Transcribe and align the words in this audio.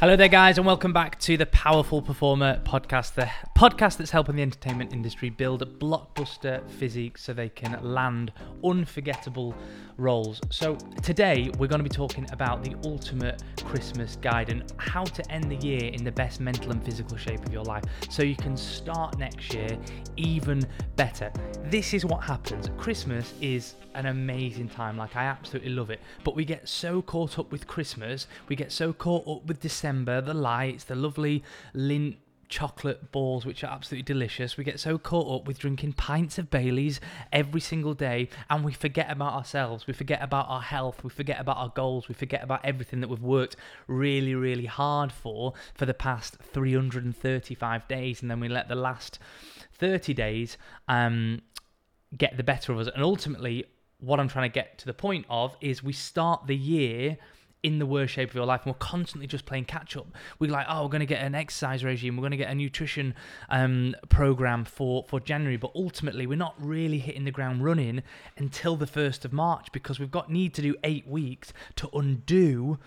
Hello 0.00 0.16
there, 0.16 0.28
guys, 0.28 0.56
and 0.56 0.66
welcome 0.66 0.94
back 0.94 1.20
to 1.20 1.36
the 1.36 1.44
Powerful 1.44 2.00
Performer 2.00 2.58
podcast, 2.64 3.12
the 3.12 3.28
podcast 3.54 3.98
that's 3.98 4.10
helping 4.10 4.34
the 4.34 4.40
entertainment 4.40 4.94
industry 4.94 5.28
build 5.28 5.78
blockbuster 5.78 6.66
physiques 6.70 7.22
so 7.22 7.34
they 7.34 7.50
can 7.50 7.78
land 7.82 8.32
unforgettable 8.64 9.54
roles. 9.98 10.40
So, 10.48 10.76
today 11.02 11.50
we're 11.58 11.66
going 11.66 11.80
to 11.80 11.84
be 11.84 11.94
talking 11.94 12.26
about 12.32 12.64
the 12.64 12.76
ultimate 12.82 13.42
Christmas 13.62 14.16
guide 14.16 14.48
and 14.48 14.72
how 14.78 15.04
to 15.04 15.30
end 15.30 15.50
the 15.50 15.56
year 15.56 15.90
in 15.92 16.02
the 16.02 16.12
best 16.12 16.40
mental 16.40 16.72
and 16.72 16.82
physical 16.82 17.18
shape 17.18 17.44
of 17.44 17.52
your 17.52 17.64
life 17.64 17.84
so 18.08 18.22
you 18.22 18.36
can 18.36 18.56
start 18.56 19.18
next 19.18 19.52
year 19.52 19.78
even 20.16 20.66
better. 20.96 21.30
This 21.64 21.92
is 21.92 22.06
what 22.06 22.24
happens. 22.24 22.70
Christmas 22.78 23.34
is 23.42 23.74
an 23.94 24.06
amazing 24.06 24.68
time, 24.68 24.96
like, 24.96 25.14
I 25.16 25.24
absolutely 25.24 25.72
love 25.72 25.90
it, 25.90 26.00
but 26.24 26.36
we 26.36 26.46
get 26.46 26.66
so 26.66 27.02
caught 27.02 27.38
up 27.38 27.52
with 27.52 27.66
Christmas, 27.66 28.28
we 28.48 28.56
get 28.56 28.72
so 28.72 28.94
caught 28.94 29.28
up 29.28 29.44
with 29.46 29.60
December 29.60 29.89
December, 29.90 30.20
the 30.20 30.34
lights, 30.34 30.84
the 30.84 30.94
lovely 30.94 31.42
Lindt 31.74 32.18
chocolate 32.48 33.10
balls, 33.10 33.44
which 33.44 33.64
are 33.64 33.72
absolutely 33.72 34.04
delicious. 34.04 34.56
We 34.56 34.62
get 34.62 34.78
so 34.78 34.98
caught 34.98 35.40
up 35.40 35.48
with 35.48 35.58
drinking 35.58 35.94
pints 35.94 36.38
of 36.38 36.48
Baileys 36.48 37.00
every 37.32 37.60
single 37.60 37.94
day, 37.94 38.28
and 38.48 38.64
we 38.64 38.72
forget 38.72 39.10
about 39.10 39.32
ourselves. 39.32 39.88
We 39.88 39.92
forget 39.92 40.22
about 40.22 40.46
our 40.48 40.60
health. 40.60 41.02
We 41.02 41.10
forget 41.10 41.40
about 41.40 41.56
our 41.56 41.70
goals. 41.70 42.08
We 42.08 42.14
forget 42.14 42.44
about 42.44 42.64
everything 42.64 43.00
that 43.00 43.08
we've 43.08 43.20
worked 43.20 43.56
really, 43.88 44.36
really 44.36 44.66
hard 44.66 45.10
for 45.10 45.54
for 45.74 45.86
the 45.86 45.94
past 45.94 46.36
335 46.36 47.88
days, 47.88 48.22
and 48.22 48.30
then 48.30 48.38
we 48.38 48.48
let 48.48 48.68
the 48.68 48.76
last 48.76 49.18
30 49.72 50.14
days 50.14 50.56
um, 50.86 51.42
get 52.16 52.36
the 52.36 52.44
better 52.44 52.72
of 52.72 52.78
us. 52.78 52.88
And 52.94 53.02
ultimately, 53.02 53.64
what 53.98 54.20
I'm 54.20 54.28
trying 54.28 54.48
to 54.48 54.54
get 54.54 54.78
to 54.78 54.86
the 54.86 54.94
point 54.94 55.26
of 55.28 55.56
is 55.60 55.82
we 55.82 55.92
start 55.92 56.46
the 56.46 56.56
year 56.56 57.18
in 57.62 57.78
the 57.78 57.86
worst 57.86 58.14
shape 58.14 58.30
of 58.30 58.34
your 58.34 58.46
life 58.46 58.62
and 58.64 58.72
we're 58.72 58.78
constantly 58.78 59.26
just 59.26 59.44
playing 59.44 59.64
catch 59.64 59.96
up. 59.96 60.06
We're 60.38 60.50
like 60.50 60.66
oh 60.68 60.84
we're 60.84 60.88
going 60.88 61.00
to 61.00 61.06
get 61.06 61.22
an 61.22 61.34
exercise 61.34 61.84
regime 61.84 62.16
we're 62.16 62.22
going 62.22 62.30
to 62.32 62.36
get 62.36 62.50
a 62.50 62.54
nutrition 62.54 63.14
um, 63.48 63.94
program 64.08 64.64
for 64.64 65.04
for 65.08 65.20
january 65.20 65.56
but 65.56 65.72
ultimately 65.74 66.26
we're 66.26 66.36
not 66.36 66.54
really 66.58 66.98
hitting 66.98 67.24
the 67.24 67.30
ground 67.30 67.64
running 67.64 68.02
until 68.36 68.76
the 68.76 68.86
1st 68.86 69.24
of 69.24 69.32
march 69.32 69.70
because 69.72 69.98
we've 69.98 70.10
got 70.10 70.30
need 70.30 70.54
to 70.54 70.62
do 70.62 70.74
eight 70.84 71.06
weeks 71.06 71.52
to 71.76 71.88
undo 71.92 72.78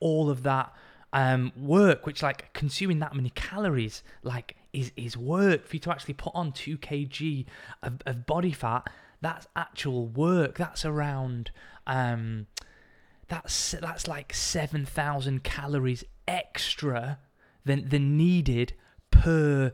all 0.00 0.30
of 0.30 0.42
that 0.42 0.72
um, 1.12 1.52
work 1.56 2.06
which 2.06 2.22
like 2.22 2.52
consuming 2.52 2.98
that 3.00 3.14
many 3.14 3.30
calories 3.30 4.02
like 4.22 4.56
is 4.72 4.92
is 4.96 5.16
work. 5.16 5.66
For 5.66 5.76
you 5.76 5.80
to 5.80 5.90
actually 5.90 6.14
put 6.14 6.34
on 6.34 6.52
2 6.52 6.78
kg 6.78 7.44
of, 7.82 8.00
of 8.06 8.26
body 8.26 8.52
fat 8.52 8.88
that's 9.22 9.46
actual 9.54 10.08
work. 10.08 10.58
That's 10.58 10.84
around 10.84 11.52
um, 11.86 12.48
that's 13.32 13.70
that's 13.80 14.06
like 14.06 14.34
7000 14.34 15.42
calories 15.42 16.04
extra 16.28 17.18
than 17.64 17.88
than 17.88 18.18
needed 18.18 18.74
per 19.10 19.72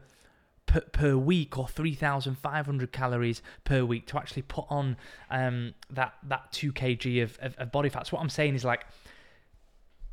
per, 0.67 0.81
per 0.93 1.17
week 1.17 1.59
or 1.59 1.67
3500 1.67 2.93
calories 2.93 3.43
per 3.65 3.85
week 3.85 4.07
to 4.07 4.17
actually 4.17 4.43
put 4.43 4.65
on 4.69 4.97
um, 5.31 5.75
that 5.91 6.15
that 6.23 6.53
2 6.53 6.73
kg 6.73 7.23
of, 7.25 7.37
of, 7.43 7.57
of 7.57 7.73
body 7.73 7.89
fat 7.89 8.07
so 8.07 8.17
what 8.17 8.23
i'm 8.23 8.31
saying 8.31 8.55
is 8.55 8.65
like 8.65 8.87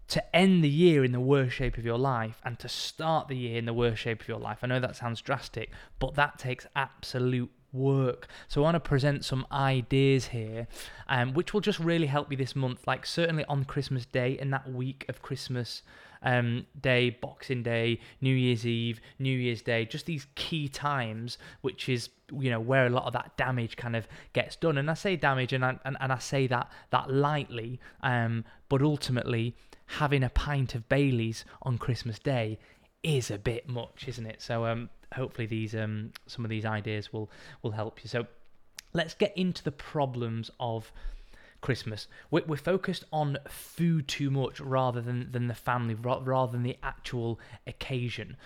to 0.08 0.36
end 0.36 0.64
the 0.64 0.70
year 0.70 1.04
in 1.04 1.12
the 1.12 1.20
worst 1.20 1.56
shape 1.56 1.78
of 1.78 1.86
your 1.86 2.00
life 2.00 2.42
and 2.44 2.58
to 2.58 2.68
start 2.68 3.28
the 3.28 3.38
year 3.38 3.60
in 3.60 3.66
the 3.66 3.74
worst 3.74 4.00
shape 4.00 4.22
of 4.22 4.28
your 4.28 4.38
life. 4.38 4.60
I 4.62 4.68
know 4.68 4.80
that 4.80 4.96
sounds 4.96 5.20
drastic, 5.20 5.72
but 5.98 6.14
that 6.14 6.38
takes 6.38 6.68
absolute 6.76 7.50
work. 7.76 8.28
So 8.48 8.62
I 8.62 8.64
want 8.64 8.76
to 8.76 8.80
present 8.80 9.26
some 9.26 9.46
ideas 9.52 10.28
here, 10.28 10.68
um, 11.08 11.34
which 11.34 11.54
will 11.54 11.62
just 11.62 11.80
really 11.80 12.08
help 12.08 12.32
you 12.32 12.38
this 12.38 12.56
month. 12.56 12.88
Like 12.88 13.06
certainly 13.06 13.46
on 13.46 13.66
Christmas 13.66 14.06
Day 14.06 14.38
and 14.40 14.52
that 14.54 14.72
week 14.72 15.06
of 15.10 15.22
Christmas 15.22 15.84
um, 16.24 16.66
Day, 16.80 17.12
Boxing 17.12 17.64
Day, 17.64 18.00
New 18.22 18.34
Year's 18.34 18.66
Eve, 18.66 19.00
New 19.20 19.38
Year's 19.38 19.62
Day, 19.62 19.86
just 19.86 20.06
these 20.06 20.28
key 20.36 20.68
times, 20.68 21.38
which 21.62 21.88
is 21.88 22.10
you 22.32 22.50
know 22.50 22.60
where 22.60 22.88
a 22.88 22.90
lot 22.90 23.06
of 23.06 23.14
that 23.14 23.38
damage 23.38 23.78
kind 23.78 23.96
of 23.96 24.08
gets 24.34 24.56
done. 24.56 24.78
And 24.78 24.90
I 24.90 24.96
say 24.96 25.16
damage, 25.16 25.54
and 25.54 25.64
I 25.64 25.78
and, 25.86 25.98
and 26.00 26.12
I 26.12 26.18
say 26.18 26.48
that 26.48 26.72
that 26.90 27.12
lightly, 27.12 27.80
um, 28.02 28.44
but 28.70 28.82
ultimately 28.82 29.56
having 29.86 30.24
a 30.24 30.30
pint 30.30 30.74
of 30.74 30.90
Bailey's 30.90 31.46
on 31.62 31.78
Christmas 31.78 32.18
Day 32.18 32.58
is 33.04 33.30
a 33.30 33.38
bit 33.38 33.70
much, 33.70 34.08
isn't 34.08 34.26
it? 34.26 34.42
So 34.42 34.66
um, 34.66 34.90
hopefully 35.16 35.48
these 35.48 35.76
um, 35.76 36.12
some 36.28 36.46
of 36.46 36.50
these 36.50 36.66
ideas 36.66 37.12
will 37.12 37.30
will 37.62 37.72
help 37.72 38.04
you. 38.04 38.10
So 38.10 38.28
let's 38.94 39.14
get 39.14 39.36
into 39.38 39.64
the 39.64 39.72
problems 39.72 40.52
of 40.60 40.92
Christmas. 41.62 42.08
We're, 42.32 42.44
we're 42.46 42.58
focused 42.58 43.06
on 43.12 43.38
food 43.48 44.08
too 44.08 44.30
much 44.30 44.60
rather 44.60 45.02
than 45.02 45.32
than 45.32 45.48
the 45.48 45.56
family, 45.56 45.96
rather 45.96 46.52
than 46.52 46.64
the 46.64 46.78
actual 46.84 47.40
occasion 47.66 48.38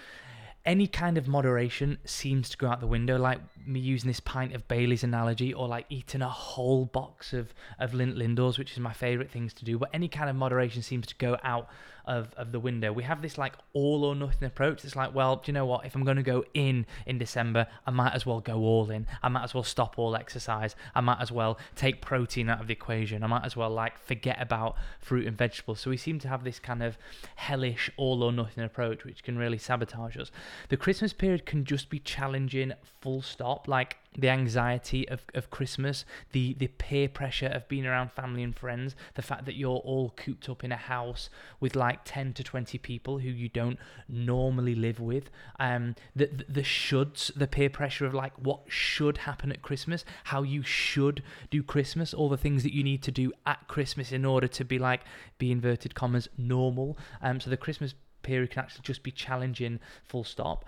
any 0.66 0.88
kind 0.88 1.18
of 1.18 1.28
moderation 1.28 1.98
seems 2.06 2.50
to 2.50 2.58
go 2.58 2.68
out 2.68 2.80
the 2.80 2.88
window, 2.88 3.18
like 3.18 3.40
me 3.66 3.80
using 3.80 4.08
this 4.08 4.20
pint 4.20 4.54
of 4.54 4.68
Bailey's 4.68 5.04
analogy, 5.04 5.54
or 5.54 5.68
like 5.68 5.86
eating 5.90 6.22
a 6.22 6.30
whole 6.30 6.86
box 6.86 7.34
of, 7.34 7.54
of 7.80 7.94
Lindors, 7.94 8.58
which 8.60 8.74
is 8.74 8.80
my 8.80 8.94
favourite 8.94 9.32
things 9.32 9.54
to 9.54 9.66
do. 9.66 9.78
But 9.78 9.90
any 9.94 10.08
kind 10.08 10.30
of 10.30 10.36
moderation 10.36 10.82
seems 10.82 11.08
to 11.08 11.16
go 11.16 11.38
out 11.44 11.70
of, 12.10 12.34
of 12.36 12.52
the 12.52 12.60
window. 12.60 12.92
We 12.92 13.04
have 13.04 13.22
this 13.22 13.38
like 13.38 13.54
all 13.74 14.04
or 14.04 14.16
nothing 14.16 14.48
approach. 14.48 14.84
It's 14.84 14.96
like, 14.96 15.14
well, 15.14 15.38
do 15.38 15.44
you 15.46 15.54
know 15.54 15.66
what? 15.66 15.86
If 15.86 15.96
I'm 15.96 16.04
going 16.04 16.18
to 16.18 16.24
go 16.24 16.44
in 16.56 16.88
in 17.06 17.20
December, 17.20 17.68
I 17.86 17.92
might 17.92 18.14
as 18.14 18.26
well 18.26 18.42
go 18.42 18.58
all 18.58 18.90
in. 18.90 19.06
I 19.22 19.30
might 19.30 19.44
as 19.44 19.54
well 19.54 19.64
stop 19.64 20.00
all 20.00 20.16
exercise. 20.16 20.76
I 20.96 21.02
might 21.02 21.22
as 21.22 21.32
well 21.32 21.60
take 21.76 22.02
protein 22.02 22.50
out 22.50 22.60
of 22.60 22.68
the 22.68 22.74
equation. 22.74 23.24
I 23.24 23.28
might 23.28 23.46
as 23.46 23.56
well 23.56 23.70
like 23.70 24.00
forget 24.00 24.42
about 24.42 24.76
fruit 25.00 25.28
and 25.28 25.38
vegetables. 25.38 25.82
So 25.82 25.92
we 25.92 25.98
seem 25.98 26.18
to 26.20 26.28
have 26.28 26.44
this 26.44 26.60
kind 26.60 26.82
of 26.82 26.98
hellish 27.36 27.92
all 27.96 28.24
or 28.24 28.32
nothing 28.32 28.64
approach, 28.64 29.06
which 29.06 29.24
can 29.24 29.38
really 29.38 29.60
sabotage 29.60 30.18
us. 30.18 30.32
The 30.70 30.78
Christmas 30.78 31.14
period 31.14 31.46
can 31.46 31.64
just 31.64 31.92
be 31.92 32.00
challenging, 32.00 32.74
full 33.02 33.22
stop. 33.22 33.68
Like 33.68 33.98
the 34.18 34.30
anxiety 34.30 35.08
of, 35.08 35.24
of 35.34 35.50
Christmas, 35.50 36.04
the, 36.32 36.54
the 36.56 36.68
peer 36.68 37.08
pressure 37.08 37.48
of 37.48 37.68
being 37.68 37.86
around 37.86 38.12
family 38.12 38.44
and 38.44 38.56
friends, 38.56 38.96
the 39.16 39.22
fact 39.22 39.46
that 39.46 39.56
you're 39.56 39.78
all 39.78 40.12
cooped 40.16 40.50
up 40.50 40.64
in 40.64 40.72
a 40.72 40.78
house 40.78 41.30
with 41.60 41.76
like 41.76 42.00
10 42.06 42.34
to 42.34 42.44
20 42.44 42.78
people 42.80 43.20
who 43.20 43.30
you 43.30 43.50
don't 43.50 43.78
normally 44.08 44.76
live 44.76 45.00
with, 45.00 45.30
um, 45.60 45.96
the, 46.16 46.26
the, 46.26 46.46
the 46.50 46.62
shoulds, 46.62 47.32
the 47.36 47.48
peer 47.48 47.70
pressure 47.70 48.06
of 48.06 48.14
like 48.14 48.34
what 48.38 48.62
should 48.68 49.18
happen 49.20 49.52
at 49.52 49.62
Christmas, 49.62 50.04
how 50.26 50.42
you 50.42 50.64
should 50.64 51.22
do 51.52 51.62
Christmas, 51.62 52.14
all 52.14 52.30
the 52.30 52.38
things 52.38 52.64
that 52.64 52.74
you 52.74 52.84
need 52.84 53.04
to 53.04 53.12
do 53.12 53.32
at 53.46 53.68
Christmas 53.68 54.12
in 54.12 54.26
order 54.26 54.48
to 54.48 54.66
be 54.66 54.80
like, 54.80 55.02
be 55.38 55.52
inverted 55.52 55.94
commas, 55.94 56.28
normal. 56.38 56.98
Um, 57.22 57.40
so 57.40 57.50
the 57.50 57.58
Christmas 57.58 57.94
period 58.22 58.52
can 58.52 58.64
actually 58.64 58.82
just 58.84 59.04
be 59.04 59.12
challenging, 59.12 59.80
full 60.04 60.24
stop. 60.24 60.66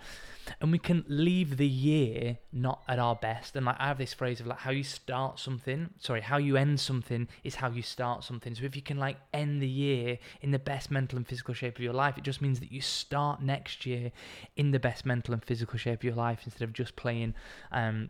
And 0.59 0.71
we 0.71 0.79
can 0.79 1.05
leave 1.07 1.57
the 1.57 1.67
year 1.67 2.37
not 2.51 2.81
at 2.87 2.99
our 2.99 3.15
best. 3.15 3.55
And 3.55 3.65
like 3.65 3.77
I 3.79 3.87
have 3.87 3.97
this 3.97 4.13
phrase 4.13 4.39
of 4.39 4.47
like 4.47 4.59
how 4.59 4.71
you 4.71 4.83
start 4.83 5.39
something, 5.39 5.89
sorry, 5.99 6.21
how 6.21 6.37
you 6.37 6.57
end 6.57 6.79
something 6.79 7.27
is 7.43 7.55
how 7.55 7.69
you 7.69 7.81
start 7.81 8.23
something. 8.23 8.55
So 8.55 8.65
if 8.65 8.75
you 8.75 8.81
can 8.81 8.97
like 8.97 9.17
end 9.33 9.61
the 9.61 9.67
year 9.67 10.17
in 10.41 10.51
the 10.51 10.59
best 10.59 10.91
mental 10.91 11.17
and 11.17 11.27
physical 11.27 11.53
shape 11.53 11.77
of 11.77 11.83
your 11.83 11.93
life, 11.93 12.17
it 12.17 12.23
just 12.23 12.41
means 12.41 12.59
that 12.59 12.71
you 12.71 12.81
start 12.81 13.41
next 13.41 13.85
year 13.85 14.11
in 14.55 14.71
the 14.71 14.79
best 14.79 15.05
mental 15.05 15.33
and 15.33 15.43
physical 15.43 15.77
shape 15.77 15.99
of 15.99 16.03
your 16.03 16.15
life 16.15 16.41
instead 16.45 16.63
of 16.63 16.73
just 16.73 16.95
playing 16.95 17.33
um, 17.71 18.09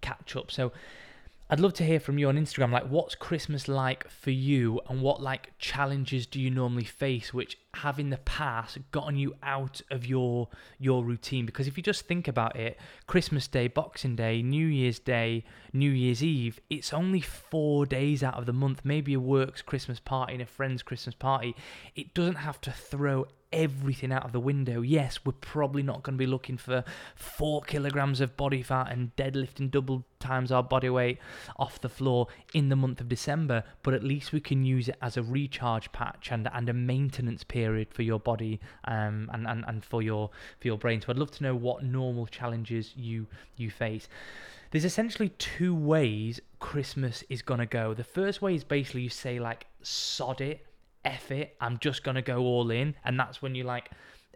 catch 0.00 0.36
up. 0.36 0.50
So 0.50 0.72
I'd 1.50 1.60
love 1.60 1.72
to 1.74 1.84
hear 1.84 1.98
from 1.98 2.18
you 2.18 2.28
on 2.28 2.36
Instagram. 2.36 2.72
Like, 2.72 2.90
what's 2.90 3.14
Christmas 3.14 3.68
like 3.68 4.06
for 4.10 4.30
you, 4.30 4.82
and 4.86 5.00
what 5.00 5.22
like 5.22 5.52
challenges 5.58 6.26
do 6.26 6.38
you 6.38 6.50
normally 6.50 6.84
face, 6.84 7.32
which 7.32 7.56
have 7.72 7.98
in 7.98 8.10
the 8.10 8.18
past 8.18 8.76
gotten 8.90 9.16
you 9.16 9.34
out 9.42 9.80
of 9.90 10.04
your 10.04 10.48
your 10.78 11.02
routine? 11.02 11.46
Because 11.46 11.66
if 11.66 11.78
you 11.78 11.82
just 11.82 12.06
think 12.06 12.28
about 12.28 12.56
it, 12.56 12.78
Christmas 13.06 13.48
Day, 13.48 13.66
Boxing 13.66 14.14
Day, 14.14 14.42
New 14.42 14.66
Year's 14.66 14.98
Day, 14.98 15.42
New 15.72 15.90
Year's 15.90 16.22
Eve, 16.22 16.60
it's 16.68 16.92
only 16.92 17.22
four 17.22 17.86
days 17.86 18.22
out 18.22 18.34
of 18.34 18.44
the 18.44 18.52
month. 18.52 18.84
Maybe 18.84 19.14
a 19.14 19.20
work's 19.20 19.62
Christmas 19.62 20.00
party 20.00 20.34
and 20.34 20.42
a 20.42 20.46
friend's 20.46 20.82
Christmas 20.82 21.14
party. 21.14 21.56
It 21.96 22.12
doesn't 22.12 22.34
have 22.34 22.60
to 22.62 22.72
throw 22.72 23.26
everything 23.52 24.12
out 24.12 24.24
of 24.24 24.32
the 24.32 24.40
window. 24.40 24.82
Yes, 24.82 25.20
we're 25.24 25.32
probably 25.32 25.82
not 25.82 26.02
going 26.02 26.14
to 26.14 26.18
be 26.18 26.26
looking 26.26 26.56
for 26.56 26.84
four 27.14 27.62
kilograms 27.62 28.20
of 28.20 28.36
body 28.36 28.62
fat 28.62 28.92
and 28.92 29.14
deadlifting 29.16 29.70
double 29.70 30.04
times 30.18 30.52
our 30.52 30.62
body 30.62 30.90
weight 30.90 31.18
off 31.56 31.80
the 31.80 31.88
floor 31.88 32.26
in 32.52 32.68
the 32.68 32.76
month 32.76 33.00
of 33.00 33.08
December, 33.08 33.64
but 33.82 33.94
at 33.94 34.02
least 34.02 34.32
we 34.32 34.40
can 34.40 34.64
use 34.64 34.88
it 34.88 34.96
as 35.00 35.16
a 35.16 35.22
recharge 35.22 35.90
patch 35.92 36.30
and, 36.30 36.48
and 36.52 36.68
a 36.68 36.72
maintenance 36.72 37.44
period 37.44 37.88
for 37.92 38.02
your 38.02 38.20
body 38.20 38.60
um, 38.84 39.30
and, 39.32 39.46
and, 39.46 39.64
and 39.66 39.84
for 39.84 40.02
your 40.02 40.30
for 40.60 40.68
your 40.68 40.78
brain. 40.78 41.00
So 41.00 41.08
I'd 41.10 41.18
love 41.18 41.30
to 41.32 41.42
know 41.42 41.54
what 41.54 41.84
normal 41.84 42.26
challenges 42.26 42.92
you 42.96 43.26
you 43.56 43.70
face. 43.70 44.08
There's 44.70 44.84
essentially 44.84 45.30
two 45.30 45.74
ways 45.74 46.40
Christmas 46.58 47.24
is 47.30 47.40
gonna 47.40 47.66
go. 47.66 47.94
The 47.94 48.04
first 48.04 48.42
way 48.42 48.54
is 48.54 48.64
basically 48.64 49.02
you 49.02 49.08
say 49.08 49.38
like 49.38 49.66
sod 49.82 50.40
it 50.42 50.66
F 51.08 51.30
it, 51.30 51.56
I'm 51.60 51.78
just 51.78 52.04
gonna 52.04 52.22
go 52.22 52.38
all 52.38 52.70
in, 52.70 52.94
and 53.04 53.18
that's 53.18 53.42
when 53.42 53.54
you 53.54 53.64
like 53.64 53.90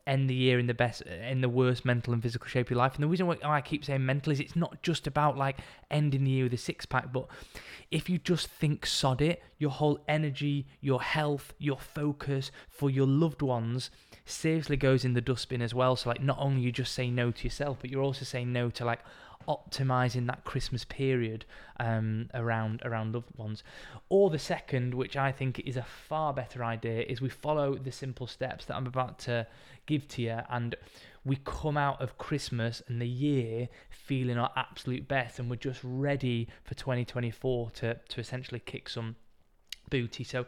end 0.07 0.29
the 0.29 0.35
year 0.35 0.59
in 0.59 0.67
the 0.67 0.75
best 0.75 1.03
in 1.03 1.41
the 1.41 1.49
worst 1.49 1.85
mental 1.85 2.13
and 2.13 2.23
physical 2.23 2.49
shape 2.49 2.67
of 2.67 2.71
your 2.71 2.79
life. 2.79 2.95
And 2.95 3.05
the 3.05 3.09
reason 3.09 3.27
why 3.27 3.37
i 3.45 3.61
keep 3.61 3.85
saying 3.85 4.05
mental 4.05 4.33
is 4.33 4.41
it's 4.41 4.57
not 4.57 4.83
just 4.83 5.07
about 5.07 5.37
like 5.37 5.59
ending 5.91 6.25
the 6.25 6.31
year 6.31 6.45
with 6.45 6.55
a 6.55 6.59
six 6.59 6.85
pack 6.87 7.13
but 7.13 7.27
if 7.91 8.11
you 8.11 8.19
just 8.19 8.49
think 8.49 8.85
sod 8.85 9.23
it 9.23 9.43
your 9.59 9.71
whole 9.71 10.03
energy 10.09 10.67
your 10.81 11.01
health 11.01 11.55
your 11.59 11.79
focus 11.79 12.51
for 12.69 12.91
your 12.91 13.07
loved 13.07 13.43
ones 13.43 13.91
seriously 14.25 14.77
goes 14.77 15.05
in 15.05 15.15
the 15.15 15.21
dustbin 15.21 15.63
as 15.63 15.75
well. 15.75 15.97
So 15.97 16.11
like 16.11 16.23
not 16.23 16.39
only 16.41 16.63
you 16.63 16.73
just 16.73 16.95
say 16.95 17.11
no 17.11 17.31
to 17.31 17.45
yourself 17.45 17.79
but 17.81 17.91
you're 17.91 18.03
also 18.03 18.25
saying 18.25 18.53
no 18.53 18.71
to 18.71 18.85
like 18.85 19.01
optimizing 19.49 20.27
that 20.27 20.45
Christmas 20.45 20.85
period 20.85 21.45
um, 21.79 22.29
around 22.35 22.83
around 22.85 23.15
loved 23.15 23.37
ones. 23.37 23.63
Or 24.09 24.31
the 24.31 24.39
second, 24.39 24.95
which 24.95 25.17
I 25.17 25.33
think 25.33 25.61
is 25.61 25.77
a 25.77 25.83
far 25.83 26.33
better 26.33 26.65
idea, 26.65 27.03
is 27.03 27.21
we 27.21 27.29
follow 27.29 27.75
the 27.75 27.93
simple 27.93 28.27
steps 28.27 28.65
that 28.67 28.77
I'm 28.77 28.87
about 28.87 29.19
to 29.21 29.47
give 29.87 30.09
to 30.09 30.23
you, 30.23 30.39
and 30.51 30.75
we 31.25 31.39
come 31.45 31.77
out 31.77 32.01
of 32.01 32.19
Christmas 32.19 32.83
and 32.89 33.01
the 33.01 33.09
year 33.09 33.69
feeling 33.91 34.39
our 34.39 34.51
absolute 34.57 35.09
best, 35.09 35.39
and 35.39 35.49
we're 35.49 35.57
just 35.57 35.81
ready 35.83 36.49
for 36.65 36.75
2024 36.75 37.71
to 37.71 37.99
to 38.09 38.21
essentially 38.21 38.61
kick 38.61 38.89
some 38.89 39.17
booty. 39.91 40.25
So. 40.25 40.47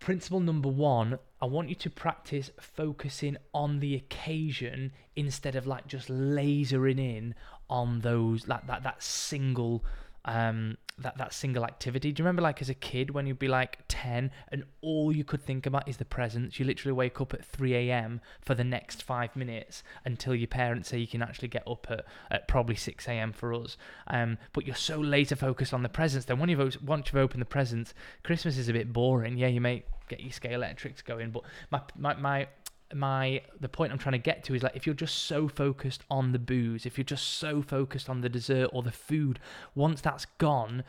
Principle 0.00 0.40
number 0.40 0.68
one, 0.68 1.18
I 1.40 1.46
want 1.46 1.68
you 1.68 1.74
to 1.76 1.90
practice 1.90 2.50
focusing 2.60 3.36
on 3.52 3.80
the 3.80 3.94
occasion 3.94 4.92
instead 5.16 5.56
of 5.56 5.66
like 5.66 5.86
just 5.86 6.08
lasering 6.08 6.98
in 6.98 7.34
on 7.68 8.00
those 8.00 8.46
like 8.48 8.66
that 8.66 8.82
that 8.82 9.02
single 9.02 9.84
um 10.24 10.76
that 10.98 11.16
that 11.18 11.32
single 11.32 11.64
activity. 11.64 12.12
Do 12.12 12.20
you 12.20 12.24
remember 12.24 12.42
like 12.42 12.60
as 12.60 12.68
a 12.68 12.74
kid 12.74 13.10
when 13.10 13.26
you'd 13.26 13.38
be 13.38 13.48
like 13.48 13.78
10 13.88 14.30
and 14.50 14.64
all 14.80 15.14
you 15.14 15.24
could 15.24 15.42
think 15.42 15.66
about 15.66 15.88
is 15.88 15.96
the 15.96 16.04
presents? 16.04 16.58
You 16.58 16.66
literally 16.66 16.92
wake 16.92 17.20
up 17.20 17.32
at 17.34 17.44
3 17.44 17.74
a.m. 17.74 18.20
for 18.40 18.54
the 18.54 18.64
next 18.64 19.02
five 19.02 19.34
minutes 19.36 19.82
until 20.04 20.34
your 20.34 20.48
parents 20.48 20.88
say 20.88 20.98
you 20.98 21.06
can 21.06 21.22
actually 21.22 21.48
get 21.48 21.66
up 21.66 21.86
at, 21.90 22.04
at 22.30 22.48
probably 22.48 22.76
6 22.76 23.06
a.m. 23.08 23.32
for 23.32 23.54
us. 23.54 23.76
Um, 24.08 24.38
but 24.52 24.66
you're 24.66 24.76
so 24.76 24.98
laser 24.98 25.36
focused 25.36 25.72
on 25.72 25.82
the 25.82 25.88
presents. 25.88 26.26
Then 26.26 26.38
when 26.38 26.48
you've 26.48 26.82
once 26.82 27.08
you've 27.08 27.22
opened 27.22 27.42
the 27.42 27.46
presents, 27.46 27.94
Christmas 28.22 28.58
is 28.58 28.68
a 28.68 28.72
bit 28.72 28.92
boring. 28.92 29.36
Yeah, 29.36 29.48
you 29.48 29.60
may 29.60 29.84
get 30.08 30.20
your 30.20 30.30
Scalextrics 30.30 31.04
going, 31.04 31.30
but 31.30 31.42
my 31.70 31.80
my 31.96 32.14
my 32.14 32.48
my 32.94 33.42
the 33.60 33.68
point 33.68 33.92
I'm 33.92 33.98
trying 33.98 34.12
to 34.12 34.18
get 34.18 34.44
to 34.44 34.54
is 34.54 34.62
like 34.62 34.76
if 34.76 34.86
you're 34.86 34.94
just 34.94 35.26
so 35.26 35.48
focused 35.48 36.02
on 36.10 36.32
the 36.32 36.38
booze, 36.38 36.86
if 36.86 36.96
you're 36.96 37.04
just 37.04 37.26
so 37.34 37.62
focused 37.62 38.08
on 38.08 38.20
the 38.20 38.28
dessert 38.28 38.70
or 38.72 38.82
the 38.82 38.92
food, 38.92 39.38
once 39.74 40.00
that's 40.00 40.24
gone, 40.38 40.84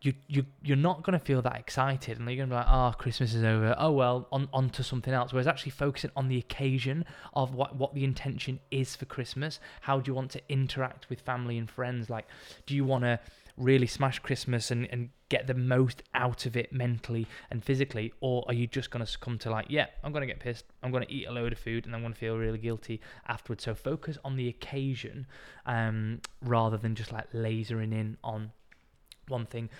you 0.00 0.14
you 0.28 0.46
you're 0.62 0.76
not 0.76 1.04
to 1.18 1.24
feel 1.24 1.42
that 1.42 1.56
excited, 1.56 2.18
and 2.18 2.28
you're 2.28 2.36
to 2.48 2.54
be 2.54 2.56
like, 2.56 2.66
oh, 2.68 2.94
Christmas 2.96 3.34
is 3.34 3.44
over. 3.44 3.74
Oh 3.78 3.92
well, 3.92 4.28
on 4.32 4.48
on 4.52 4.70
to 4.70 4.82
something 4.82 5.12
else. 5.12 5.32
Whereas 5.32 5.46
actually 5.46 5.72
focusing 5.72 6.10
on 6.16 6.28
the 6.28 6.38
occasion 6.38 7.04
of 7.34 7.54
what 7.54 7.76
what 7.76 7.94
the 7.94 8.04
intention 8.04 8.60
is 8.70 8.96
for 8.96 9.04
Christmas. 9.04 9.60
How 9.82 10.00
do 10.00 10.10
you 10.10 10.14
want 10.14 10.30
to 10.32 10.42
interact 10.48 11.10
with 11.10 11.20
family 11.20 11.58
and 11.58 11.70
friends? 11.70 12.08
Like, 12.08 12.26
do 12.66 12.74
you 12.74 12.84
want 12.84 13.04
to 13.04 13.20
really 13.56 13.86
smash 13.86 14.18
Christmas 14.18 14.70
and, 14.70 14.86
and 14.90 15.10
get 15.28 15.46
the 15.46 15.54
most 15.54 16.02
out 16.14 16.46
of 16.46 16.56
it 16.56 16.72
mentally 16.72 17.26
and 17.50 17.64
physically? 17.64 18.12
Or 18.20 18.44
are 18.48 18.54
you 18.54 18.66
just 18.66 18.90
going 18.90 19.04
to 19.04 19.10
succumb 19.10 19.38
to, 19.38 19.50
like, 19.50 19.66
yeah, 19.68 19.86
I'm 20.04 20.12
going 20.12 20.22
to 20.22 20.26
get 20.26 20.40
pissed, 20.40 20.64
I'm 20.82 20.90
going 20.90 21.04
to 21.04 21.12
eat 21.12 21.26
a 21.26 21.32
load 21.32 21.52
of 21.52 21.58
food, 21.58 21.86
and 21.86 21.94
I'm 21.94 22.02
going 22.02 22.12
to 22.12 22.18
feel 22.18 22.36
really 22.36 22.58
guilty 22.58 23.00
afterwards? 23.26 23.64
So 23.64 23.74
focus 23.74 24.18
on 24.24 24.36
the 24.36 24.48
occasion 24.48 25.26
um, 25.64 26.20
rather 26.42 26.76
than 26.76 26.94
just 26.94 27.12
like 27.12 27.32
lasering 27.32 27.92
in 27.92 28.18
on 28.22 28.52
one 29.28 29.46
thing. 29.46 29.70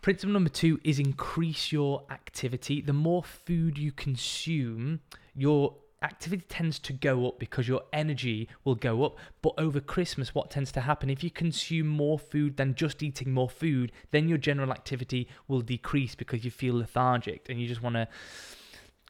Principle 0.00 0.32
number 0.32 0.50
two 0.50 0.78
is 0.84 1.00
increase 1.00 1.72
your 1.72 2.04
activity. 2.10 2.80
The 2.80 2.92
more 2.92 3.24
food 3.24 3.78
you 3.78 3.90
consume, 3.90 5.00
your 5.34 5.74
activity 6.02 6.44
tends 6.48 6.78
to 6.78 6.92
go 6.92 7.26
up 7.26 7.38
because 7.38 7.66
your 7.66 7.82
energy 7.92 8.48
will 8.64 8.74
go 8.74 9.04
up. 9.04 9.16
But 9.42 9.54
over 9.58 9.80
Christmas, 9.80 10.34
what 10.34 10.50
tends 10.50 10.70
to 10.72 10.80
happen 10.82 11.10
if 11.10 11.24
you 11.24 11.30
consume 11.30 11.88
more 11.88 12.18
food 12.18 12.56
than 12.56 12.74
just 12.74 13.02
eating 13.02 13.32
more 13.32 13.48
food, 13.50 13.92
then 14.10 14.28
your 14.28 14.38
general 14.38 14.70
activity 14.70 15.28
will 15.48 15.60
decrease 15.60 16.14
because 16.14 16.44
you 16.44 16.50
feel 16.50 16.76
lethargic 16.76 17.46
and 17.48 17.60
you 17.60 17.66
just 17.66 17.82
want 17.82 17.96
to 17.96 18.08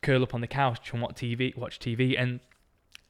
curl 0.03 0.23
up 0.23 0.35
on 0.35 0.41
the 0.41 0.47
couch 0.47 0.93
and 0.93 1.03
watch 1.03 1.17
TV, 1.17 1.57
watch 1.57 1.79
TV, 1.79 2.19
and 2.19 2.41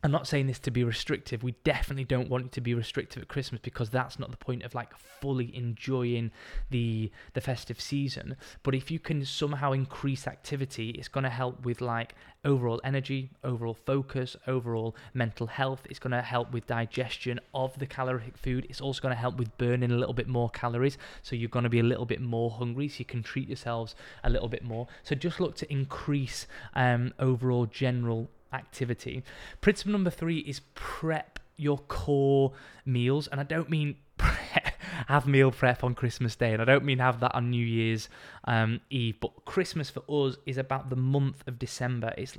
I'm 0.04 0.12
not 0.12 0.28
saying 0.28 0.46
this 0.46 0.60
to 0.60 0.70
be 0.70 0.84
restrictive. 0.84 1.42
We 1.42 1.56
definitely 1.64 2.04
don't 2.04 2.30
want 2.30 2.46
it 2.46 2.52
to 2.52 2.60
be 2.60 2.72
restrictive 2.72 3.20
at 3.20 3.28
Christmas 3.28 3.60
because 3.60 3.90
that's 3.90 4.16
not 4.16 4.30
the 4.30 4.36
point 4.36 4.62
of 4.62 4.72
like 4.72 4.96
fully 4.96 5.54
enjoying 5.56 6.30
the 6.70 7.10
the 7.34 7.40
festive 7.40 7.80
season. 7.80 8.36
But 8.62 8.76
if 8.76 8.92
you 8.92 9.00
can 9.00 9.24
somehow 9.24 9.72
increase 9.72 10.28
activity, 10.28 10.90
it's 10.90 11.08
going 11.08 11.24
to 11.24 11.30
help 11.30 11.64
with 11.64 11.80
like 11.80 12.14
overall 12.44 12.80
energy, 12.84 13.30
overall 13.42 13.74
focus, 13.74 14.36
overall 14.46 14.94
mental 15.14 15.48
health. 15.48 15.84
It's 15.90 15.98
going 15.98 16.12
to 16.12 16.22
help 16.22 16.52
with 16.52 16.68
digestion 16.68 17.40
of 17.52 17.76
the 17.80 17.86
caloric 17.86 18.36
food. 18.36 18.66
It's 18.70 18.80
also 18.80 19.02
going 19.02 19.14
to 19.14 19.20
help 19.20 19.36
with 19.36 19.58
burning 19.58 19.90
a 19.90 19.96
little 19.96 20.14
bit 20.14 20.28
more 20.28 20.48
calories. 20.50 20.96
So 21.22 21.34
you're 21.34 21.48
going 21.48 21.64
to 21.64 21.68
be 21.68 21.80
a 21.80 21.82
little 21.82 22.06
bit 22.06 22.20
more 22.20 22.52
hungry. 22.52 22.88
So 22.88 23.00
you 23.00 23.04
can 23.04 23.24
treat 23.24 23.48
yourselves 23.48 23.96
a 24.22 24.30
little 24.30 24.48
bit 24.48 24.62
more. 24.62 24.86
So 25.02 25.16
just 25.16 25.40
look 25.40 25.56
to 25.56 25.72
increase 25.72 26.46
um, 26.76 27.12
overall 27.18 27.66
general 27.66 28.30
activity. 28.52 29.22
Principle 29.60 29.92
number 29.92 30.10
three 30.10 30.38
is 30.38 30.60
prep 30.74 31.38
your 31.56 31.78
core 31.78 32.52
meals, 32.86 33.26
and 33.26 33.40
I 33.40 33.44
don't 33.44 33.68
mean 33.68 33.96
have 35.08 35.26
meal 35.26 35.50
prep 35.50 35.84
on 35.84 35.94
Christmas 35.94 36.36
Day, 36.36 36.52
and 36.52 36.62
I 36.62 36.64
don't 36.64 36.84
mean 36.84 36.98
have 36.98 37.20
that 37.20 37.34
on 37.34 37.50
New 37.50 37.64
Year's 37.64 38.08
um, 38.44 38.80
Eve, 38.90 39.16
but 39.20 39.44
Christmas 39.44 39.90
for 39.90 40.02
us 40.08 40.36
is 40.46 40.56
about 40.56 40.90
the 40.90 40.96
month 40.96 41.42
of 41.46 41.58
December. 41.58 42.14
It's 42.16 42.38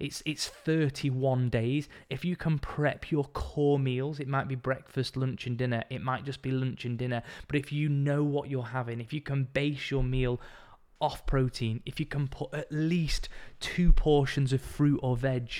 it's 0.00 0.22
it's 0.26 0.48
31 0.48 1.50
days. 1.50 1.88
If 2.10 2.24
you 2.24 2.36
can 2.36 2.58
prep 2.58 3.10
your 3.10 3.24
core 3.24 3.78
meals, 3.78 4.18
it 4.18 4.28
might 4.28 4.48
be 4.48 4.54
breakfast, 4.54 5.16
lunch, 5.16 5.46
and 5.46 5.56
dinner. 5.56 5.84
It 5.90 6.02
might 6.02 6.24
just 6.24 6.42
be 6.42 6.50
lunch 6.50 6.84
and 6.84 6.98
dinner. 6.98 7.22
But 7.46 7.56
if 7.56 7.72
you 7.72 7.88
know 7.88 8.24
what 8.24 8.50
you're 8.50 8.64
having, 8.64 9.00
if 9.00 9.12
you 9.12 9.20
can 9.20 9.44
base 9.52 9.90
your 9.90 10.02
meal 10.02 10.40
off 11.00 11.26
protein 11.26 11.82
if 11.84 11.98
you 11.98 12.06
can 12.06 12.28
put 12.28 12.52
at 12.54 12.70
least 12.70 13.28
two 13.60 13.92
portions 13.92 14.52
of 14.52 14.60
fruit 14.60 14.98
or 15.02 15.16
veg 15.16 15.50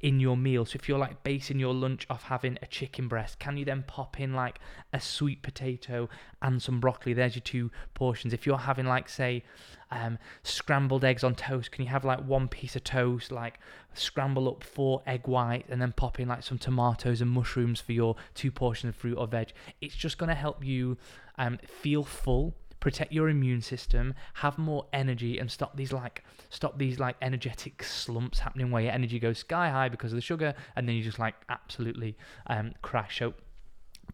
in 0.00 0.20
your 0.20 0.36
meal. 0.36 0.64
So 0.64 0.76
if 0.76 0.88
you're 0.88 0.98
like 0.98 1.22
basing 1.22 1.58
your 1.58 1.74
lunch 1.74 2.06
off 2.10 2.24
having 2.24 2.58
a 2.62 2.66
chicken 2.66 3.08
breast, 3.08 3.38
can 3.38 3.56
you 3.56 3.64
then 3.64 3.84
pop 3.86 4.20
in 4.20 4.34
like 4.34 4.58
a 4.92 5.00
sweet 5.00 5.42
potato 5.42 6.08
and 6.40 6.62
some 6.62 6.80
broccoli? 6.80 7.14
There's 7.14 7.34
your 7.34 7.42
two 7.42 7.70
portions. 7.94 8.32
If 8.32 8.46
you're 8.46 8.58
having 8.58 8.86
like 8.86 9.08
say 9.08 9.44
um, 9.90 10.18
scrambled 10.42 11.04
eggs 11.04 11.24
on 11.24 11.34
toast, 11.34 11.72
can 11.72 11.84
you 11.84 11.90
have 11.90 12.04
like 12.04 12.24
one 12.24 12.48
piece 12.48 12.76
of 12.76 12.84
toast, 12.84 13.32
like 13.32 13.58
scramble 13.94 14.48
up 14.48 14.64
four 14.64 15.02
egg 15.06 15.26
whites, 15.26 15.68
and 15.68 15.80
then 15.80 15.92
pop 15.92 16.20
in 16.20 16.28
like 16.28 16.42
some 16.42 16.58
tomatoes 16.58 17.20
and 17.20 17.30
mushrooms 17.30 17.80
for 17.80 17.92
your 17.92 18.16
two 18.34 18.50
portions 18.50 18.90
of 18.90 18.96
fruit 18.96 19.16
or 19.16 19.26
veg? 19.26 19.52
It's 19.80 19.94
just 19.94 20.18
going 20.18 20.28
to 20.28 20.34
help 20.34 20.64
you 20.64 20.96
um, 21.38 21.58
feel 21.66 22.04
full 22.04 22.54
protect 22.82 23.12
your 23.12 23.28
immune 23.28 23.62
system, 23.62 24.12
have 24.34 24.58
more 24.58 24.86
energy, 24.92 25.38
and 25.38 25.48
stop 25.48 25.76
these 25.76 25.92
like 25.92 26.24
stop 26.50 26.78
these 26.78 26.98
like 26.98 27.14
energetic 27.22 27.84
slumps 27.84 28.40
happening 28.40 28.72
where 28.72 28.82
your 28.82 28.92
energy 28.92 29.20
goes 29.20 29.38
sky 29.38 29.70
high 29.70 29.88
because 29.88 30.12
of 30.12 30.16
the 30.16 30.22
sugar, 30.22 30.52
and 30.74 30.88
then 30.88 30.96
you 30.96 31.02
just 31.02 31.20
like 31.20 31.36
absolutely 31.48 32.16
um, 32.48 32.72
crash. 32.82 33.20
So 33.20 33.34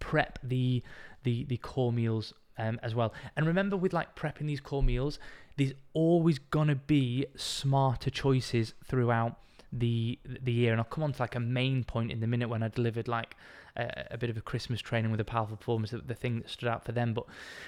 prep 0.00 0.38
the 0.42 0.82
the 1.22 1.44
the 1.44 1.56
core 1.56 1.94
meals 1.94 2.34
um, 2.58 2.78
as 2.82 2.94
well. 2.94 3.14
And 3.36 3.46
remember, 3.46 3.74
with 3.74 3.94
like 3.94 4.14
prepping 4.14 4.46
these 4.46 4.60
core 4.60 4.82
meals, 4.82 5.18
there's 5.56 5.72
always 5.94 6.38
gonna 6.38 6.74
be 6.74 7.24
smarter 7.36 8.10
choices 8.10 8.74
throughout 8.84 9.38
the 9.72 10.18
the 10.42 10.52
year. 10.52 10.72
And 10.72 10.80
I'll 10.80 10.84
come 10.84 11.04
on 11.04 11.14
to 11.14 11.22
like 11.22 11.36
a 11.36 11.40
main 11.40 11.84
point 11.84 12.12
in 12.12 12.20
the 12.20 12.26
minute 12.26 12.50
when 12.50 12.62
I 12.62 12.68
delivered 12.68 13.08
like 13.08 13.34
a, 13.78 14.18
bit 14.18 14.30
of 14.30 14.36
a 14.36 14.40
Christmas 14.40 14.80
training 14.80 15.10
with 15.10 15.20
a 15.20 15.24
powerful 15.24 15.56
performance, 15.56 15.90
the, 15.90 15.98
the 15.98 16.14
thing 16.14 16.40
that 16.40 16.50
stood 16.50 16.68
out 16.68 16.84
for 16.84 16.92
them. 16.92 17.14
But 17.14 17.24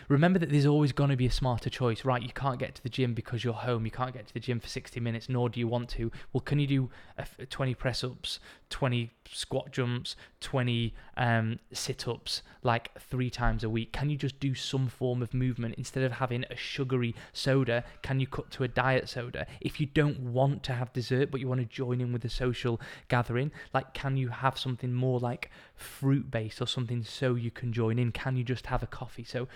remember 0.08 0.38
that 0.38 0.50
there's 0.50 0.66
always 0.66 0.92
going 0.92 1.10
to 1.10 1.16
be 1.16 1.26
a 1.26 1.30
smarter 1.30 1.70
choice, 1.70 2.04
right? 2.04 2.22
You 2.22 2.32
can't 2.32 2.58
get 2.58 2.74
to 2.76 2.82
the 2.82 2.88
gym 2.88 3.14
because 3.14 3.44
you're 3.44 3.54
home. 3.54 3.84
You 3.84 3.90
can't 3.90 4.12
get 4.12 4.26
to 4.26 4.34
the 4.34 4.40
gym 4.40 4.60
for 4.60 4.68
60 4.68 4.98
minutes, 5.00 5.28
nor 5.28 5.48
do 5.48 5.60
you 5.60 5.68
want 5.68 5.88
to. 5.90 6.10
Well, 6.32 6.40
can 6.40 6.58
you 6.58 6.66
do 6.66 6.90
a, 7.18 7.46
20 7.46 7.74
press 7.74 8.02
ups, 8.02 8.40
20 8.70 9.10
squat 9.28 9.70
jumps, 9.72 10.16
20 10.40 10.94
um, 11.16 11.58
sit 11.72 12.08
ups 12.08 12.42
like 12.62 12.90
three 12.98 13.28
times 13.28 13.62
a 13.62 13.68
week? 13.68 13.92
Can 13.92 14.08
you 14.08 14.16
just 14.16 14.40
do 14.40 14.54
some 14.54 14.88
form 14.88 15.22
of 15.22 15.34
movement 15.34 15.74
instead 15.76 16.04
of 16.04 16.12
having 16.12 16.44
a 16.50 16.56
sugary 16.56 17.14
soda? 17.32 17.84
Can 18.02 18.20
you 18.20 18.26
cut 18.26 18.50
to 18.52 18.64
a 18.64 18.68
diet 18.68 19.08
soda? 19.08 19.46
If 19.60 19.80
you 19.80 19.86
don't 19.86 20.18
want 20.20 20.62
to 20.64 20.72
have 20.72 20.92
dessert 20.92 21.30
but 21.30 21.40
you 21.40 21.48
want 21.48 21.60
to 21.60 21.66
join 21.66 22.00
in 22.00 22.12
with 22.12 22.24
a 22.24 22.30
social 22.30 22.80
gathering, 23.08 23.52
like 23.74 23.92
can 23.92 24.16
you 24.16 24.28
have 24.28 24.58
something 24.58 24.92
more 24.92 25.20
like 25.20 25.50
fruit 25.74 26.30
based 26.30 26.62
or 26.62 26.66
something 26.66 27.02
so 27.02 27.34
you 27.34 27.50
can 27.50 27.72
join 27.72 27.98
in? 27.98 28.12
Can 28.12 28.36
you 28.36 28.44
just 28.44 28.66
have 28.66 28.82
a 28.82 28.86
coffee? 28.86 29.24
So 29.24 29.48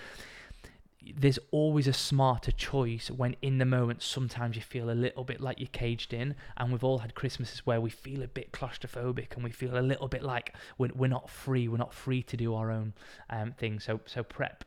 there's 1.17 1.39
always 1.51 1.87
a 1.87 1.93
smarter 1.93 2.51
choice 2.51 3.11
when 3.11 3.37
in 3.43 3.59
the 3.59 3.65
moment 3.65 4.03
sometimes 4.03 4.57
you 4.57 4.63
feel 4.63 4.91
a 4.91 4.93
little 4.93 5.25
bit 5.25 5.41
like 5.41 5.59
you're 5.59 5.69
caged 5.69 6.13
in. 6.13 6.35
And 6.57 6.73
we've 6.73 6.85
all 6.85 6.99
had 6.99 7.15
christmases 7.15 7.67
where 7.67 7.81
we 7.81 7.91
feel 7.91 8.23
a 8.23 8.29
bit 8.29 8.53
claustrophobic 8.53 9.35
and 9.35 9.45
we 9.45 9.51
feel 9.51 9.77
a 9.77 9.81
little 9.81 10.09
bit 10.09 10.23
like 10.23 10.55
we're, 10.79 10.91
we're 10.95 11.09
not 11.09 11.29
free 11.29 11.69
we're 11.69 11.77
not 11.77 11.95
free 11.95 12.23
to 12.23 12.37
do 12.37 12.55
our 12.55 12.71
own 12.71 12.95
um, 13.31 13.53
thing. 13.53 13.81
So 13.81 14.01
so 14.07 14.23
prep 14.23 14.65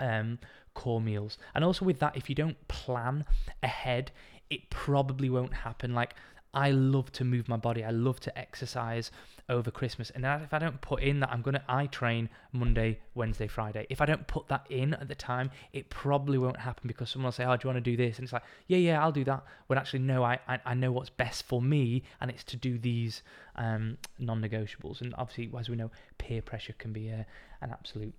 um, 0.00 0.38
core 0.74 1.00
meals. 1.00 1.38
And 1.54 1.64
also 1.64 1.84
with 1.84 1.98
that 2.00 2.16
if 2.16 2.28
you 2.28 2.34
don't 2.34 2.68
plan 2.68 3.24
ahead 3.62 4.12
it 4.50 4.70
probably 4.70 5.28
won't 5.28 5.52
happen. 5.52 5.94
Like 5.94 6.14
I 6.54 6.70
love 6.70 7.12
to 7.12 7.24
move 7.24 7.48
my 7.48 7.56
body. 7.56 7.84
I 7.84 7.90
love 7.90 8.20
to 8.20 8.38
exercise 8.38 9.10
over 9.48 9.70
Christmas. 9.70 10.10
And 10.10 10.24
if 10.24 10.52
I 10.52 10.58
don't 10.58 10.80
put 10.80 11.02
in 11.02 11.20
that 11.20 11.30
I'm 11.30 11.42
going 11.42 11.54
to 11.54 11.62
I 11.68 11.86
train 11.86 12.28
Monday, 12.52 12.98
Wednesday, 13.14 13.46
Friday, 13.46 13.86
if 13.90 14.00
I 14.00 14.06
don't 14.06 14.26
put 14.26 14.48
that 14.48 14.66
in 14.70 14.94
at 14.94 15.08
the 15.08 15.14
time, 15.14 15.50
it 15.72 15.90
probably 15.90 16.38
won't 16.38 16.58
happen 16.58 16.88
because 16.88 17.10
someone 17.10 17.26
will 17.26 17.32
say, 17.32 17.44
Oh, 17.44 17.56
do 17.56 17.68
you 17.68 17.72
want 17.72 17.84
to 17.84 17.90
do 17.90 17.96
this? 17.96 18.16
And 18.16 18.24
it's 18.24 18.32
like, 18.32 18.44
Yeah, 18.66 18.78
yeah, 18.78 19.02
I'll 19.02 19.12
do 19.12 19.24
that. 19.24 19.44
When 19.66 19.78
actually, 19.78 20.00
no, 20.00 20.22
I, 20.22 20.38
I, 20.48 20.58
I 20.64 20.74
know 20.74 20.92
what's 20.92 21.10
best 21.10 21.44
for 21.44 21.60
me 21.60 22.02
and 22.20 22.30
it's 22.30 22.44
to 22.44 22.56
do 22.56 22.78
these 22.78 23.22
um, 23.56 23.98
non 24.18 24.40
negotiables. 24.40 25.00
And 25.00 25.14
obviously, 25.18 25.50
as 25.58 25.68
we 25.68 25.76
know, 25.76 25.90
peer 26.16 26.42
pressure 26.42 26.74
can 26.78 26.92
be 26.92 27.08
a, 27.08 27.26
an 27.60 27.70
absolute 27.70 28.14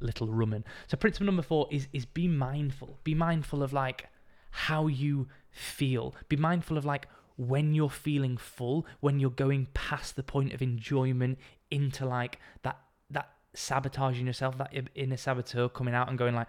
little 0.00 0.28
rumen. 0.28 0.62
So 0.86 0.96
principle 0.96 1.26
number 1.26 1.42
four 1.42 1.68
is 1.70 1.88
is 1.92 2.06
be 2.06 2.28
mindful. 2.28 2.98
Be 3.04 3.14
mindful 3.14 3.62
of 3.62 3.72
like 3.72 4.08
how 4.50 4.86
you 4.86 5.28
feel. 5.50 6.14
Be 6.28 6.36
mindful 6.36 6.76
of 6.76 6.84
like 6.84 7.06
when 7.38 7.72
you're 7.72 7.88
feeling 7.88 8.36
full, 8.36 8.84
when 9.00 9.20
you're 9.20 9.30
going 9.30 9.68
past 9.72 10.16
the 10.16 10.22
point 10.22 10.52
of 10.52 10.60
enjoyment 10.60 11.38
into 11.70 12.04
like 12.04 12.38
that 12.62 12.78
that 13.10 13.30
sabotaging 13.54 14.26
yourself, 14.26 14.58
that 14.58 14.72
inner 14.94 15.16
saboteur 15.16 15.68
coming 15.68 15.94
out 15.94 16.08
and 16.08 16.18
going 16.18 16.34
like, 16.34 16.48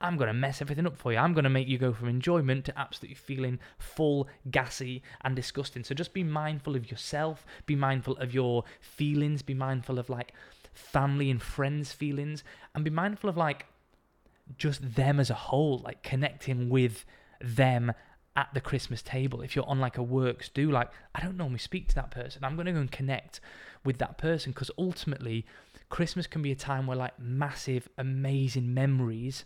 I'm 0.00 0.16
gonna 0.16 0.32
mess 0.32 0.62
everything 0.62 0.86
up 0.86 0.96
for 0.96 1.12
you. 1.12 1.18
I'm 1.18 1.34
gonna 1.34 1.50
make 1.50 1.68
you 1.68 1.76
go 1.76 1.92
from 1.92 2.08
enjoyment 2.08 2.64
to 2.64 2.78
absolutely 2.78 3.16
feeling 3.16 3.60
full, 3.78 4.28
gassy, 4.50 5.02
and 5.22 5.36
disgusting. 5.36 5.84
So 5.84 5.94
just 5.94 6.14
be 6.14 6.24
mindful 6.24 6.74
of 6.74 6.90
yourself, 6.90 7.44
be 7.66 7.76
mindful 7.76 8.16
of 8.16 8.32
your 8.32 8.64
feelings, 8.80 9.42
be 9.42 9.54
mindful 9.54 9.98
of 9.98 10.08
like 10.08 10.32
family 10.72 11.30
and 11.30 11.42
friends' 11.42 11.92
feelings, 11.92 12.42
and 12.74 12.82
be 12.82 12.90
mindful 12.90 13.28
of 13.28 13.36
like 13.36 13.66
just 14.56 14.94
them 14.94 15.20
as 15.20 15.28
a 15.28 15.34
whole, 15.34 15.78
like 15.84 16.02
connecting 16.02 16.70
with 16.70 17.04
them 17.42 17.92
at 18.40 18.48
the 18.54 18.60
Christmas 18.60 19.02
table, 19.02 19.42
if 19.42 19.54
you're 19.54 19.68
on 19.68 19.80
like 19.80 19.98
a 19.98 20.02
works 20.02 20.48
do, 20.48 20.70
like 20.70 20.90
I 21.14 21.20
don't 21.20 21.36
normally 21.36 21.58
speak 21.58 21.88
to 21.88 21.94
that 21.96 22.10
person. 22.10 22.42
I'm 22.42 22.56
going 22.56 22.64
to 22.64 22.72
go 22.72 22.78
and 22.78 22.90
connect 22.90 23.38
with 23.84 23.98
that 23.98 24.16
person 24.16 24.52
because 24.52 24.70
ultimately, 24.78 25.44
Christmas 25.90 26.26
can 26.26 26.40
be 26.40 26.50
a 26.50 26.56
time 26.56 26.86
where 26.86 26.96
like 26.96 27.18
massive, 27.18 27.86
amazing 27.98 28.72
memories 28.72 29.44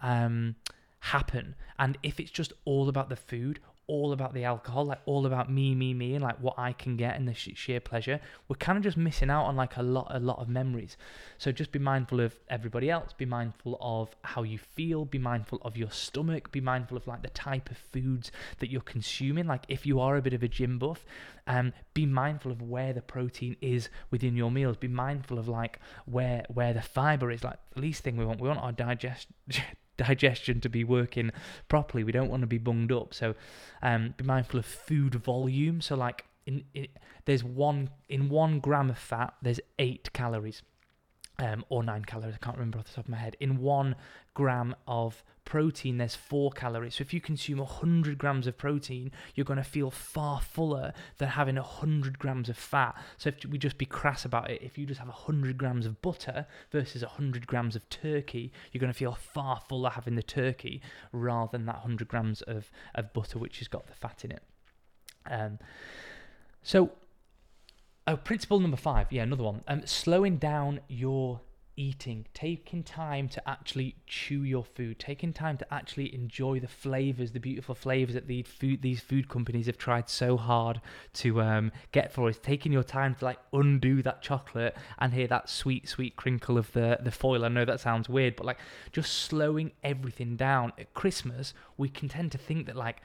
um, 0.00 0.56
happen. 1.00 1.54
And 1.78 1.96
if 2.02 2.20
it's 2.20 2.30
just 2.30 2.52
all 2.66 2.90
about 2.90 3.08
the 3.08 3.16
food, 3.16 3.60
all 3.86 4.12
about 4.12 4.34
the 4.34 4.44
alcohol, 4.44 4.86
like 4.86 5.00
all 5.06 5.26
about 5.26 5.50
me, 5.50 5.74
me, 5.74 5.92
me, 5.94 6.14
and 6.14 6.22
like 6.22 6.40
what 6.40 6.54
I 6.58 6.72
can 6.72 6.96
get 6.96 7.16
and 7.16 7.28
the 7.28 7.34
sheer 7.34 7.80
pleasure, 7.80 8.20
we're 8.48 8.56
kind 8.56 8.78
of 8.78 8.84
just 8.84 8.96
missing 8.96 9.30
out 9.30 9.44
on 9.44 9.56
like 9.56 9.76
a 9.76 9.82
lot, 9.82 10.08
a 10.10 10.18
lot 10.18 10.38
of 10.38 10.48
memories. 10.48 10.96
So 11.38 11.52
just 11.52 11.72
be 11.72 11.78
mindful 11.78 12.20
of 12.20 12.34
everybody 12.48 12.90
else. 12.90 13.12
Be 13.12 13.26
mindful 13.26 13.78
of 13.80 14.14
how 14.22 14.42
you 14.42 14.58
feel. 14.58 15.04
Be 15.04 15.18
mindful 15.18 15.58
of 15.62 15.76
your 15.76 15.90
stomach. 15.90 16.50
Be 16.50 16.60
mindful 16.60 16.96
of 16.96 17.06
like 17.06 17.22
the 17.22 17.28
type 17.30 17.70
of 17.70 17.76
foods 17.76 18.32
that 18.58 18.70
you're 18.70 18.80
consuming. 18.80 19.46
Like 19.46 19.64
if 19.68 19.86
you 19.86 20.00
are 20.00 20.16
a 20.16 20.22
bit 20.22 20.32
of 20.32 20.42
a 20.42 20.48
gym 20.48 20.78
buff, 20.78 21.04
um, 21.46 21.72
be 21.92 22.06
mindful 22.06 22.52
of 22.52 22.62
where 22.62 22.92
the 22.92 23.02
protein 23.02 23.56
is 23.60 23.90
within 24.10 24.36
your 24.36 24.50
meals. 24.50 24.76
Be 24.76 24.88
mindful 24.88 25.38
of 25.38 25.48
like 25.48 25.78
where 26.06 26.44
where 26.48 26.72
the 26.72 26.82
fiber 26.82 27.30
is. 27.30 27.44
Like 27.44 27.58
the 27.74 27.80
least 27.80 28.02
thing 28.02 28.16
we 28.16 28.24
want, 28.24 28.40
we 28.40 28.48
want 28.48 28.60
our 28.60 28.72
digest 28.72 29.28
digestion 29.96 30.60
to 30.60 30.68
be 30.68 30.84
working 30.84 31.30
properly. 31.68 32.04
We 32.04 32.12
don't 32.12 32.28
want 32.30 32.42
to 32.42 32.46
be 32.46 32.58
bunged 32.58 32.92
up. 32.92 33.14
So 33.14 33.34
um, 33.82 34.14
be 34.16 34.24
mindful 34.24 34.58
of 34.60 34.66
food 34.66 35.14
volume. 35.14 35.80
So 35.80 35.96
like 35.96 36.24
in, 36.46 36.64
in 36.74 36.88
there's 37.24 37.44
one 37.44 37.90
in 38.08 38.28
one 38.28 38.60
gram 38.60 38.90
of 38.90 38.98
fat, 38.98 39.34
there's 39.42 39.60
eight 39.78 40.12
calories 40.12 40.62
um, 41.38 41.64
or 41.68 41.82
nine 41.82 42.04
calories. 42.04 42.34
I 42.34 42.44
can't 42.44 42.56
remember 42.56 42.78
off 42.78 42.86
the 42.86 42.94
top 42.94 43.06
of 43.06 43.10
my 43.10 43.16
head. 43.16 43.36
In 43.40 43.58
one 43.58 43.96
gram 44.34 44.74
of 44.86 45.24
protein, 45.44 45.98
there's 45.98 46.14
four 46.14 46.50
calories. 46.50 46.96
So 46.96 47.02
if 47.02 47.12
you 47.12 47.20
consume 47.20 47.58
100 47.58 48.18
grams 48.18 48.46
of 48.46 48.56
protein, 48.56 49.10
you're 49.34 49.44
going 49.44 49.58
to 49.58 49.64
feel 49.64 49.90
far 49.90 50.40
fuller 50.40 50.92
than 51.18 51.28
having 51.28 51.56
100 51.56 52.18
grams 52.18 52.48
of 52.48 52.56
fat. 52.56 52.96
So 53.16 53.28
if 53.28 53.44
we 53.44 53.58
just 53.58 53.78
be 53.78 53.84
crass 53.84 54.24
about 54.24 54.50
it, 54.50 54.62
if 54.62 54.78
you 54.78 54.86
just 54.86 55.00
have 55.00 55.08
100 55.08 55.58
grams 55.58 55.86
of 55.86 56.00
butter 56.02 56.46
versus 56.70 57.02
100 57.02 57.46
grams 57.46 57.76
of 57.76 57.88
turkey, 57.88 58.52
you're 58.72 58.80
going 58.80 58.92
to 58.92 58.98
feel 58.98 59.12
far 59.12 59.60
fuller 59.68 59.90
having 59.90 60.14
the 60.14 60.22
turkey 60.22 60.80
rather 61.12 61.50
than 61.52 61.66
that 61.66 61.76
100 61.76 62.08
grams 62.08 62.42
of, 62.42 62.70
of 62.94 63.12
butter, 63.12 63.38
which 63.38 63.58
has 63.58 63.68
got 63.68 63.86
the 63.86 63.94
fat 63.94 64.24
in 64.24 64.30
it. 64.30 64.42
Um, 65.28 65.58
so 66.62 66.90
Oh, 68.06 68.16
principle 68.18 68.60
number 68.60 68.76
five. 68.76 69.10
Yeah, 69.10 69.22
another 69.22 69.44
one. 69.44 69.62
Um, 69.66 69.86
slowing 69.86 70.36
down 70.36 70.80
your 70.88 71.40
eating, 71.74 72.26
taking 72.34 72.82
time 72.82 73.28
to 73.30 73.48
actually 73.48 73.96
chew 74.06 74.42
your 74.42 74.62
food, 74.62 74.98
taking 74.98 75.32
time 75.32 75.56
to 75.56 75.74
actually 75.74 76.14
enjoy 76.14 76.60
the 76.60 76.68
flavors, 76.68 77.32
the 77.32 77.40
beautiful 77.40 77.74
flavors 77.74 78.14
that 78.14 78.26
these 78.28 78.46
food 78.46 78.82
these 78.82 79.00
food 79.00 79.30
companies 79.30 79.66
have 79.66 79.78
tried 79.78 80.10
so 80.10 80.36
hard 80.36 80.82
to 81.14 81.40
um, 81.40 81.72
get 81.92 82.12
for 82.12 82.28
us. 82.28 82.38
Taking 82.38 82.72
your 82.72 82.82
time 82.82 83.14
to 83.14 83.24
like 83.24 83.38
undo 83.54 84.02
that 84.02 84.20
chocolate 84.20 84.76
and 84.98 85.14
hear 85.14 85.26
that 85.28 85.48
sweet, 85.48 85.88
sweet 85.88 86.14
crinkle 86.14 86.58
of 86.58 86.70
the 86.72 86.98
the 87.02 87.10
foil. 87.10 87.42
I 87.42 87.48
know 87.48 87.64
that 87.64 87.80
sounds 87.80 88.06
weird, 88.06 88.36
but 88.36 88.44
like 88.44 88.58
just 88.92 89.14
slowing 89.14 89.72
everything 89.82 90.36
down. 90.36 90.74
At 90.78 90.92
Christmas, 90.92 91.54
we 91.78 91.88
can 91.88 92.10
tend 92.10 92.32
to 92.32 92.38
think 92.38 92.66
that 92.66 92.76
like 92.76 93.00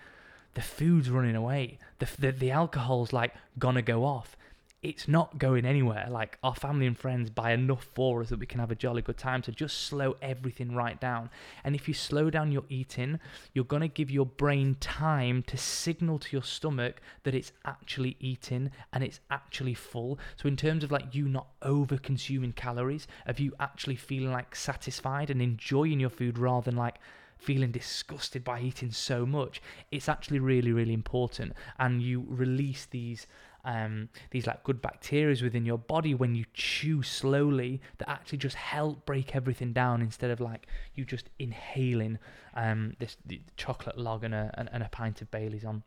the 0.56 0.62
food's 0.62 1.10
running 1.10 1.38
away, 1.38 1.78
the 2.00 2.08
the, 2.20 2.32
the 2.34 2.52
alcohol's 2.52 3.14
like 3.14 3.34
gonna 3.58 3.82
go 3.82 4.04
off 4.04 4.36
it's 4.82 5.10
not 5.10 5.38
going 5.38 5.66
anywhere. 5.66 6.08
Like 6.10 6.38
our 6.42 6.56
family 6.56 6.88
and 6.88 6.98
friends 6.98 7.30
buy 7.30 7.52
enough 7.52 7.84
for 7.94 8.22
us 8.22 8.30
that 8.30 8.40
we 8.40 8.46
can 8.46 8.60
have 8.60 8.72
a 8.72 8.76
jolly 8.76 9.02
good 9.02 9.18
time. 9.18 9.44
So 9.44 9.52
just 9.52 9.82
slow 9.82 10.16
everything 10.22 10.74
right 10.74 11.00
down. 11.00 11.30
And 11.66 11.76
if 11.76 11.88
you 11.88 11.94
slow 11.94 12.30
down 12.30 12.52
your 12.52 12.64
eating, 12.70 13.20
you're 13.54 13.66
going 13.66 13.82
to 13.82 13.90
give 13.90 14.10
your 14.10 14.26
brain 14.26 14.76
time 14.80 15.44
to 15.48 15.58
signal 15.58 16.18
to 16.20 16.30
your 16.32 16.44
stomach 16.44 17.02
that 17.24 17.36
it's 17.36 17.52
actually 17.66 18.16
eating 18.22 18.72
and 18.94 19.04
it's 19.04 19.20
actually 19.30 19.74
full. 19.74 20.18
So 20.38 20.48
in 20.48 20.56
terms 20.56 20.84
of 20.86 20.92
like 20.92 21.14
you 21.14 21.28
not 21.28 21.48
over 21.62 21.98
consuming 21.98 22.54
calories, 22.54 23.06
of 23.26 23.40
you 23.40 23.54
actually 23.60 23.98
feeling 23.98 24.32
like 24.32 24.56
satisfied 24.56 25.30
and 25.30 25.42
enjoying 25.42 26.00
your 26.00 26.10
food 26.10 26.38
rather 26.38 26.72
than 26.72 26.78
like 26.78 27.00
feeling 27.40 27.72
disgusted 27.72 28.44
by 28.44 28.60
eating 28.60 28.92
so 28.92 29.26
much, 29.26 29.62
it's 29.92 30.10
actually 30.10 30.40
really, 30.40 30.72
really 30.72 30.94
important. 30.94 31.54
And 31.80 32.02
you 32.02 32.26
release 32.28 32.86
these 32.86 33.28
um, 33.70 34.10
these 34.32 34.48
like 34.48 34.64
good 34.64 34.82
bacteria 34.82 35.38
within 35.44 35.64
your 35.64 35.78
body 35.78 36.16
when 36.16 36.34
you 36.34 36.44
chew 36.54 37.04
slowly 37.04 37.80
that 38.00 38.10
actually 38.10 38.40
just 38.40 38.56
help 38.56 39.06
break 39.06 39.36
everything 39.36 39.74
down 39.74 40.02
instead 40.02 40.32
of 40.32 40.40
like 40.40 40.66
you 40.96 41.06
just 41.06 41.30
inhaling 41.38 42.18
um, 42.56 42.94
this 42.98 43.16
chocolate 43.58 43.96
log 43.96 44.24
and 44.24 44.34
a, 44.34 44.52
and, 44.56 44.70
and 44.74 44.82
a 44.82 44.90
pint 44.90 45.22
of 45.22 45.30
Bailey's 45.30 45.66
on 45.66 45.84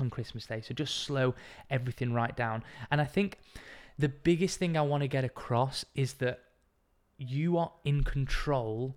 on 0.00 0.08
Christmas 0.08 0.46
Day. 0.46 0.62
So 0.62 0.72
just 0.72 1.00
slow 1.00 1.34
everything 1.68 2.14
right 2.14 2.34
down. 2.34 2.64
And 2.90 2.98
I 2.98 3.04
think 3.04 3.38
the 3.98 4.08
biggest 4.08 4.58
thing 4.58 4.74
I 4.74 4.80
want 4.80 5.02
to 5.02 5.08
get 5.08 5.22
across 5.22 5.84
is 5.94 6.14
that 6.14 6.40
you 7.18 7.58
are 7.58 7.72
in 7.84 8.04
control 8.04 8.96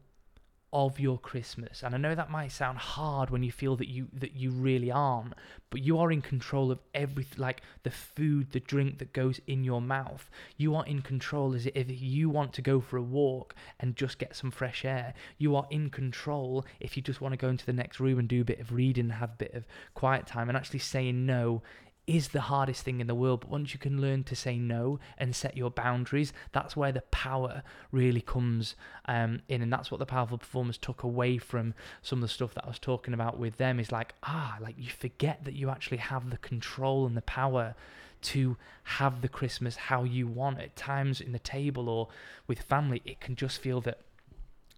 of 0.74 1.00
your 1.00 1.18
Christmas. 1.18 1.84
And 1.84 1.96
I 1.96 1.98
know 1.98 2.16
that 2.16 2.30
might 2.30 2.52
sound 2.52 2.78
hard 2.78 3.30
when 3.30 3.44
you 3.44 3.52
feel 3.52 3.76
that 3.78 3.88
you 3.88 4.08
that 4.14 4.36
you 4.36 4.52
really 4.52 4.92
aren't, 4.92 5.34
but 5.70 5.82
you 5.82 5.98
are 6.00 6.12
in 6.12 6.22
control 6.22 6.72
of 6.72 6.80
everything 6.94 7.42
like 7.42 7.62
the 7.84 7.92
food, 7.92 8.52
the 8.52 8.60
drink 8.60 9.00
that 9.00 9.14
goes 9.14 9.40
in 9.48 9.64
your 9.64 9.82
mouth. 9.82 10.30
You 10.58 10.76
are 10.76 10.86
in 10.86 11.02
control 11.02 11.54
as 11.54 11.66
if 11.66 11.88
you 11.90 12.30
want 12.30 12.54
to 12.54 12.62
go 12.62 12.82
for 12.82 12.98
a 12.98 13.02
walk 13.02 13.56
and 13.80 13.96
just 13.96 14.20
get 14.20 14.36
some 14.36 14.52
fresh 14.52 14.84
air. 14.84 15.14
You 15.38 15.56
are 15.56 15.68
in 15.70 15.90
control 15.90 16.66
if 16.80 16.98
you 16.98 17.04
just 17.04 17.22
want 17.22 17.34
to 17.34 17.38
go 17.38 17.50
into 17.50 17.66
the 17.66 17.74
next 17.74 18.00
room 18.00 18.20
and 18.20 18.28
do 18.28 18.42
a 18.42 18.46
bit 18.46 18.60
of 18.60 18.74
reading 18.74 19.06
and 19.06 19.14
have 19.14 19.32
a 19.32 19.38
bit 19.38 19.54
of 19.54 19.66
quiet 19.94 20.28
time 20.28 20.50
and 20.50 20.58
actually 20.58 20.80
saying 20.80 21.26
no 21.26 21.62
is 22.08 22.30
the 22.30 22.42
hardest 22.42 22.84
thing 22.84 23.00
in 23.00 23.08
the 23.08 23.16
world. 23.16 23.42
But 23.42 23.50
once 23.50 23.74
you 23.74 23.80
can 23.80 24.00
learn 24.00 24.24
to 24.26 24.36
say 24.36 24.58
no 24.58 25.00
and 25.18 25.36
set 25.36 25.58
your 25.58 25.72
boundaries, 25.72 26.34
that's 26.52 26.76
where 26.76 26.92
the 26.92 27.02
power 27.02 27.64
really 27.92 28.22
comes 28.22 28.76
um, 29.06 29.42
in. 29.50 29.62
And 29.62 29.72
that's 29.72 29.92
what 29.92 30.00
the 30.00 30.06
powerful 30.06 30.38
performers 30.38 30.78
took 30.78 31.04
away 31.04 31.38
from 31.38 31.74
some 32.02 32.20
of 32.20 32.22
the 32.22 32.34
stuff 32.34 32.54
that 32.56 32.66
I 32.66 32.68
was 32.68 32.80
talking 32.80 33.14
about 33.14 33.40
with 33.40 33.58
them 33.58 33.80
is 33.80 33.92
like, 33.92 34.14
ah, 34.24 34.58
like 34.62 34.76
you 34.78 34.90
forget 34.90 35.46
that 35.46 35.54
you 35.54 35.70
actually 35.70 35.98
have 35.98 36.30
the 36.30 36.38
control 36.38 37.06
and 37.06 37.18
the 37.18 37.22
power 37.22 37.76
to 38.22 38.58
have 38.84 39.22
the 39.22 39.28
Christmas 39.28 39.76
how 39.76 40.04
you 40.04 40.28
want. 40.28 40.60
At 40.60 40.76
times 40.76 41.22
in 41.22 41.32
the 41.32 41.40
table 41.40 41.90
or 41.90 42.08
with 42.48 42.62
family, 42.62 43.02
it 43.06 43.20
can 43.20 43.36
just 43.36 43.60
feel 43.60 43.82
that 43.82 44.00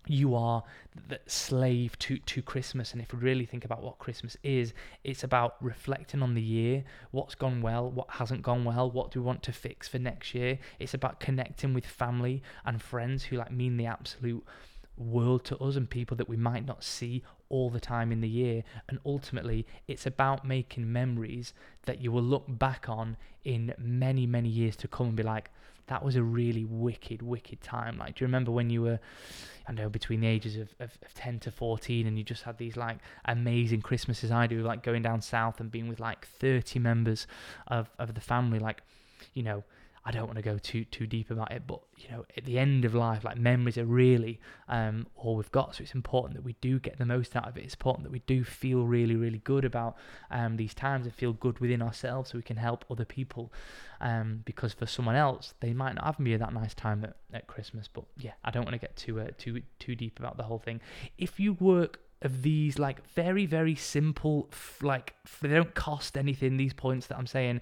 you 0.09 0.35
are 0.35 0.63
the 1.07 1.19
slave 1.27 1.97
to, 1.99 2.17
to 2.17 2.41
Christmas. 2.41 2.93
And 2.93 3.01
if 3.01 3.13
we 3.13 3.19
really 3.19 3.45
think 3.45 3.65
about 3.65 3.83
what 3.83 3.99
Christmas 3.99 4.37
is, 4.43 4.73
it's 5.03 5.23
about 5.23 5.55
reflecting 5.61 6.21
on 6.21 6.33
the 6.33 6.41
year, 6.41 6.83
what's 7.11 7.35
gone 7.35 7.61
well, 7.61 7.89
what 7.89 8.09
hasn't 8.09 8.41
gone 8.41 8.63
well, 8.63 8.89
what 8.89 9.11
do 9.11 9.21
we 9.21 9.25
want 9.25 9.43
to 9.43 9.51
fix 9.51 9.87
for 9.87 9.99
next 9.99 10.33
year. 10.33 10.59
It's 10.79 10.93
about 10.93 11.19
connecting 11.19 11.73
with 11.73 11.85
family 11.85 12.41
and 12.65 12.81
friends 12.81 13.23
who 13.23 13.37
like 13.37 13.51
mean 13.51 13.77
the 13.77 13.85
absolute 13.85 14.45
world 14.97 15.45
to 15.45 15.57
us 15.59 15.75
and 15.75 15.89
people 15.89 16.17
that 16.17 16.27
we 16.27 16.37
might 16.37 16.65
not 16.65 16.83
see 16.83 17.23
all 17.49 17.69
the 17.69 17.79
time 17.79 18.11
in 18.11 18.21
the 18.21 18.29
year. 18.29 18.63
And 18.89 18.99
ultimately, 19.05 19.65
it's 19.87 20.05
about 20.05 20.45
making 20.45 20.91
memories 20.91 21.53
that 21.85 22.01
you 22.01 22.11
will 22.11 22.23
look 22.23 22.45
back 22.47 22.89
on 22.89 23.17
in 23.43 23.73
many, 23.77 24.25
many 24.25 24.49
years 24.49 24.75
to 24.77 24.87
come 24.87 25.07
and 25.07 25.15
be 25.15 25.23
like, 25.23 25.51
that 25.87 26.03
was 26.03 26.15
a 26.15 26.23
really 26.23 26.65
wicked, 26.65 27.21
wicked 27.21 27.61
time. 27.61 27.97
Like, 27.97 28.15
do 28.15 28.23
you 28.23 28.27
remember 28.27 28.51
when 28.51 28.69
you 28.69 28.81
were, 28.81 28.99
I 29.67 29.71
know, 29.71 29.89
between 29.89 30.19
the 30.21 30.27
ages 30.27 30.57
of, 30.57 30.69
of, 30.79 30.97
of 31.03 31.13
10 31.13 31.39
to 31.41 31.51
14 31.51 32.05
and 32.05 32.17
you 32.17 32.23
just 32.23 32.43
had 32.43 32.57
these 32.57 32.77
like 32.77 32.97
amazing 33.25 33.81
Christmases? 33.81 34.31
I 34.31 34.47
do, 34.47 34.61
like 34.61 34.83
going 34.83 35.01
down 35.01 35.21
south 35.21 35.59
and 35.59 35.71
being 35.71 35.87
with 35.87 35.99
like 35.99 36.27
30 36.27 36.79
members 36.79 37.25
of, 37.67 37.89
of 37.97 38.13
the 38.13 38.21
family. 38.21 38.59
Like, 38.59 38.81
you 39.33 39.43
know, 39.43 39.63
I 40.07 40.11
don't 40.11 40.25
want 40.25 40.37
to 40.37 40.41
go 40.41 40.57
too 40.57 40.85
too 40.85 41.05
deep 41.05 41.31
about 41.31 41.51
it, 41.51 41.63
but 41.67 41.81
you 41.97 42.09
know, 42.09 42.25
at 42.37 42.45
the 42.45 42.57
end 42.57 42.85
of 42.85 42.95
life, 42.95 43.25
like 43.25 43.37
memories 43.37 43.77
are 43.77 43.83
really 43.83 44.39
um, 44.69 45.05
all 45.17 45.35
we've 45.35 45.51
got. 45.51 45.75
So 45.75 45.83
it's 45.83 45.93
important 45.93 46.35
that 46.35 46.45
we 46.45 46.55
do 46.61 46.79
get 46.79 46.97
the 46.97 47.05
most 47.05 47.35
out 47.35 47.45
of 47.45 47.57
it. 47.57 47.65
It's 47.65 47.73
important 47.73 48.05
that 48.05 48.13
we 48.13 48.19
do 48.19 48.45
feel 48.45 48.85
really, 48.85 49.17
really 49.17 49.39
good 49.39 49.65
about 49.65 49.97
um, 50.31 50.55
these 50.55 50.73
times 50.73 51.05
and 51.05 51.13
feel 51.13 51.33
good 51.33 51.59
within 51.59 51.81
ourselves, 51.81 52.31
so 52.31 52.37
we 52.37 52.41
can 52.41 52.55
help 52.55 52.85
other 52.89 53.03
people. 53.03 53.51
Um, 53.99 54.43
because 54.45 54.71
for 54.71 54.85
someone 54.85 55.17
else, 55.17 55.55
they 55.59 55.73
might 55.73 55.95
not 55.95 56.05
have 56.05 56.19
me 56.21 56.37
that 56.37 56.53
nice 56.53 56.73
time 56.73 57.03
at, 57.03 57.17
at 57.33 57.47
Christmas. 57.47 57.89
But 57.91 58.05
yeah, 58.17 58.33
I 58.45 58.51
don't 58.51 58.63
want 58.63 58.75
to 58.75 58.79
get 58.79 58.95
too 58.95 59.19
uh, 59.19 59.31
too 59.37 59.61
too 59.77 59.95
deep 59.97 60.19
about 60.19 60.37
the 60.37 60.43
whole 60.43 60.59
thing. 60.59 60.79
If 61.17 61.37
you 61.37 61.51
work 61.55 61.99
of 62.23 62.41
these 62.41 62.79
like 62.79 63.05
very 63.09 63.45
very 63.45 63.75
simple 63.75 64.49
like 64.81 65.13
they 65.39 65.49
don't 65.49 65.75
cost 65.75 66.17
anything 66.17 66.57
these 66.57 66.73
points 66.73 67.05
that 67.05 67.15
i'm 67.15 67.27
saying 67.27 67.61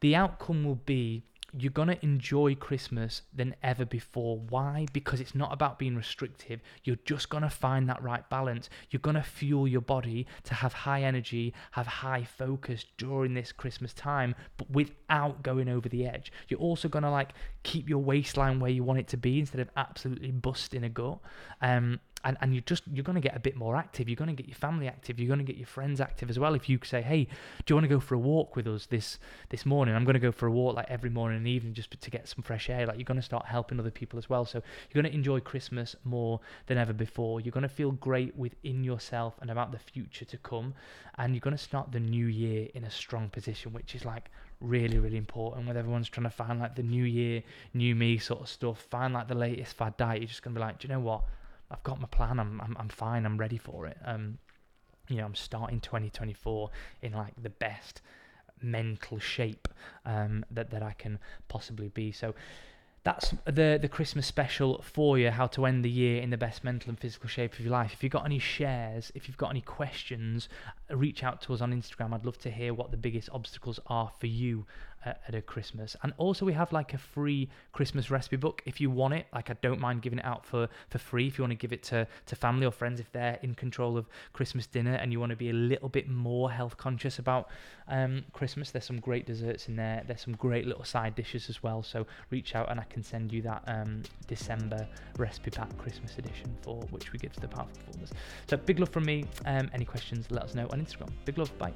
the 0.00 0.12
outcome 0.12 0.64
will 0.64 0.80
be 0.86 1.22
you're 1.58 1.72
going 1.72 1.88
to 1.88 2.04
enjoy 2.04 2.54
Christmas 2.54 3.22
than 3.34 3.54
ever 3.62 3.84
before. 3.84 4.38
Why? 4.38 4.86
Because 4.92 5.20
it's 5.20 5.34
not 5.34 5.52
about 5.52 5.78
being 5.78 5.96
restrictive. 5.96 6.60
You're 6.84 6.98
just 7.04 7.28
going 7.28 7.42
to 7.42 7.50
find 7.50 7.88
that 7.88 8.02
right 8.02 8.28
balance. 8.28 8.68
You're 8.90 9.00
going 9.00 9.16
to 9.16 9.22
fuel 9.22 9.66
your 9.66 9.80
body 9.80 10.26
to 10.44 10.54
have 10.54 10.72
high 10.72 11.02
energy, 11.02 11.54
have 11.72 11.86
high 11.86 12.24
focus 12.24 12.84
during 12.98 13.34
this 13.34 13.52
Christmas 13.52 13.92
time, 13.92 14.34
but 14.56 14.70
without 14.70 15.42
going 15.42 15.68
over 15.68 15.88
the 15.88 16.06
edge. 16.06 16.32
You're 16.48 16.60
also 16.60 16.88
going 16.88 17.04
to 17.04 17.10
like 17.10 17.32
keep 17.62 17.88
your 17.88 17.98
waistline 17.98 18.60
where 18.60 18.70
you 18.70 18.84
want 18.84 19.00
it 19.00 19.08
to 19.08 19.16
be 19.16 19.38
instead 19.38 19.60
of 19.60 19.70
absolutely 19.76 20.30
busting 20.30 20.84
a 20.84 20.88
gut. 20.88 21.18
Um, 21.60 22.00
and, 22.24 22.36
and 22.40 22.54
you 22.54 22.60
just 22.60 22.82
you're 22.92 23.04
going 23.04 23.14
to 23.14 23.20
get 23.20 23.36
a 23.36 23.40
bit 23.40 23.56
more 23.56 23.76
active 23.76 24.08
you're 24.08 24.16
going 24.16 24.34
to 24.34 24.34
get 24.34 24.48
your 24.48 24.56
family 24.56 24.88
active 24.88 25.18
you're 25.18 25.28
going 25.28 25.38
to 25.38 25.44
get 25.44 25.56
your 25.56 25.66
friends 25.66 26.00
active 26.00 26.30
as 26.30 26.38
well. 26.38 26.54
If 26.54 26.68
you 26.68 26.78
say 26.84 27.02
hey 27.02 27.24
do 27.24 27.72
you 27.72 27.76
want 27.76 27.84
to 27.84 27.88
go 27.88 28.00
for 28.00 28.14
a 28.14 28.18
walk 28.18 28.56
with 28.56 28.66
us 28.66 28.86
this 28.86 29.18
this 29.50 29.66
morning? 29.66 29.94
I'm 29.94 30.04
going 30.04 30.14
to 30.14 30.20
go 30.20 30.32
for 30.32 30.46
a 30.46 30.50
walk 30.50 30.76
like 30.76 30.86
every 30.88 31.10
morning 31.10 31.38
and 31.38 31.46
evening 31.46 31.74
just 31.74 31.98
to 32.00 32.10
get 32.10 32.28
some 32.28 32.42
fresh 32.42 32.68
air. 32.68 32.86
Like 32.86 32.96
you're 32.96 33.04
going 33.04 33.20
to 33.20 33.26
start 33.26 33.46
helping 33.46 33.78
other 33.78 33.90
people 33.90 34.18
as 34.18 34.28
well. 34.28 34.44
So 34.44 34.62
you're 34.90 35.02
going 35.02 35.10
to 35.10 35.16
enjoy 35.16 35.40
christmas 35.40 35.94
more 36.04 36.40
than 36.66 36.78
ever 36.78 36.92
before. 36.92 37.40
You're 37.40 37.52
going 37.52 37.62
to 37.62 37.68
feel 37.68 37.92
great 37.92 38.36
within 38.36 38.82
yourself 38.82 39.34
and 39.40 39.50
about 39.50 39.72
the 39.72 39.78
future 39.78 40.24
to 40.24 40.38
come. 40.38 40.74
And 41.18 41.34
you're 41.34 41.40
going 41.40 41.56
to 41.56 41.62
start 41.62 41.92
the 41.92 42.00
new 42.00 42.26
year 42.26 42.68
in 42.74 42.84
a 42.84 42.90
strong 42.90 43.28
position 43.28 43.72
which 43.72 43.94
is 43.94 44.04
like 44.04 44.30
really 44.60 44.98
really 44.98 45.18
important 45.18 45.68
with 45.68 45.76
everyone's 45.76 46.08
trying 46.08 46.24
to 46.24 46.30
find 46.30 46.58
like 46.58 46.74
the 46.74 46.82
new 46.82 47.04
year 47.04 47.42
new 47.74 47.94
me 47.94 48.18
sort 48.18 48.40
of 48.40 48.48
stuff. 48.48 48.80
Find 48.90 49.14
like 49.14 49.28
the 49.28 49.34
latest 49.34 49.76
fad 49.76 49.96
diet. 49.96 50.20
You're 50.20 50.28
just 50.28 50.42
going 50.42 50.54
to 50.54 50.60
be 50.60 50.64
like 50.64 50.80
do 50.80 50.88
you 50.88 50.94
know 50.94 51.00
what 51.00 51.22
I've 51.70 51.82
got 51.82 52.00
my 52.00 52.08
plan. 52.08 52.38
I'm 52.38 52.60
I'm, 52.60 52.76
I'm 52.78 52.88
fine. 52.88 53.26
I'm 53.26 53.38
ready 53.38 53.58
for 53.58 53.86
it. 53.86 53.98
Um, 54.04 54.38
you 55.08 55.16
know, 55.16 55.24
I'm 55.24 55.34
starting 55.34 55.80
2024 55.80 56.70
in 57.02 57.12
like 57.12 57.34
the 57.40 57.50
best 57.50 58.02
mental 58.62 59.18
shape 59.18 59.68
um, 60.04 60.44
that 60.50 60.70
that 60.70 60.82
I 60.82 60.92
can 60.92 61.18
possibly 61.48 61.88
be. 61.88 62.12
So 62.12 62.34
that's 63.04 63.34
the 63.44 63.78
the 63.80 63.88
Christmas 63.88 64.26
special 64.26 64.82
for 64.82 65.16
you. 65.18 65.30
How 65.30 65.46
to 65.48 65.66
end 65.66 65.84
the 65.84 65.90
year 65.90 66.20
in 66.20 66.30
the 66.30 66.36
best 66.36 66.64
mental 66.64 66.88
and 66.88 66.98
physical 66.98 67.28
shape 67.28 67.52
of 67.52 67.60
your 67.60 67.70
life. 67.70 67.92
If 67.92 68.02
you've 68.02 68.12
got 68.12 68.24
any 68.24 68.40
shares, 68.40 69.12
if 69.14 69.28
you've 69.28 69.36
got 69.36 69.50
any 69.50 69.60
questions, 69.60 70.48
reach 70.90 71.22
out 71.22 71.40
to 71.42 71.54
us 71.54 71.60
on 71.60 71.72
Instagram. 71.72 72.12
I'd 72.12 72.26
love 72.26 72.38
to 72.38 72.50
hear 72.50 72.74
what 72.74 72.90
the 72.90 72.96
biggest 72.96 73.28
obstacles 73.32 73.78
are 73.86 74.10
for 74.18 74.26
you 74.26 74.66
at 75.06 75.34
a 75.34 75.42
Christmas. 75.42 75.96
And 76.02 76.12
also 76.18 76.44
we 76.44 76.52
have 76.52 76.72
like 76.72 76.94
a 76.94 76.98
free 76.98 77.48
Christmas 77.72 78.10
recipe 78.10 78.36
book 78.36 78.62
if 78.64 78.80
you 78.80 78.90
want 78.90 79.14
it. 79.14 79.26
Like 79.32 79.50
I 79.50 79.56
don't 79.62 79.80
mind 79.80 80.02
giving 80.02 80.18
it 80.18 80.24
out 80.24 80.44
for 80.44 80.68
for 80.88 80.98
free 80.98 81.26
if 81.26 81.38
you 81.38 81.42
want 81.42 81.52
to 81.52 81.56
give 81.56 81.72
it 81.72 81.82
to 81.84 82.06
to 82.26 82.36
family 82.36 82.66
or 82.66 82.70
friends 82.70 83.00
if 83.00 83.10
they're 83.12 83.38
in 83.42 83.54
control 83.54 83.96
of 83.96 84.06
Christmas 84.32 84.66
dinner 84.66 84.94
and 84.94 85.12
you 85.12 85.20
want 85.20 85.30
to 85.30 85.36
be 85.36 85.50
a 85.50 85.54
little 85.54 85.88
bit 85.88 86.08
more 86.08 86.50
health 86.50 86.76
conscious 86.76 87.18
about 87.18 87.48
um, 87.88 88.24
Christmas. 88.32 88.70
There's 88.70 88.84
some 88.84 89.00
great 89.00 89.26
desserts 89.26 89.68
in 89.68 89.76
there. 89.76 90.02
There's 90.06 90.22
some 90.22 90.34
great 90.34 90.66
little 90.66 90.84
side 90.84 91.14
dishes 91.14 91.48
as 91.48 91.62
well. 91.62 91.82
So 91.82 92.06
reach 92.30 92.54
out 92.54 92.70
and 92.70 92.80
I 92.80 92.84
can 92.84 93.02
send 93.02 93.32
you 93.32 93.42
that 93.42 93.62
um, 93.66 94.02
December 94.26 94.86
recipe 95.18 95.50
pack 95.50 95.76
Christmas 95.78 96.18
edition 96.18 96.56
for 96.62 96.80
which 96.90 97.12
we 97.12 97.18
give 97.18 97.32
to 97.34 97.40
the 97.40 97.48
powerful 97.48 97.76
performers. 97.84 98.10
So 98.48 98.56
big 98.56 98.78
love 98.78 98.90
from 98.90 99.04
me. 99.04 99.24
Um, 99.44 99.70
any 99.72 99.84
questions? 99.84 100.30
Let 100.30 100.42
us 100.44 100.54
know 100.54 100.66
on 100.70 100.84
Instagram. 100.84 101.10
Big 101.24 101.38
love. 101.38 101.56
Bye. 101.58 101.72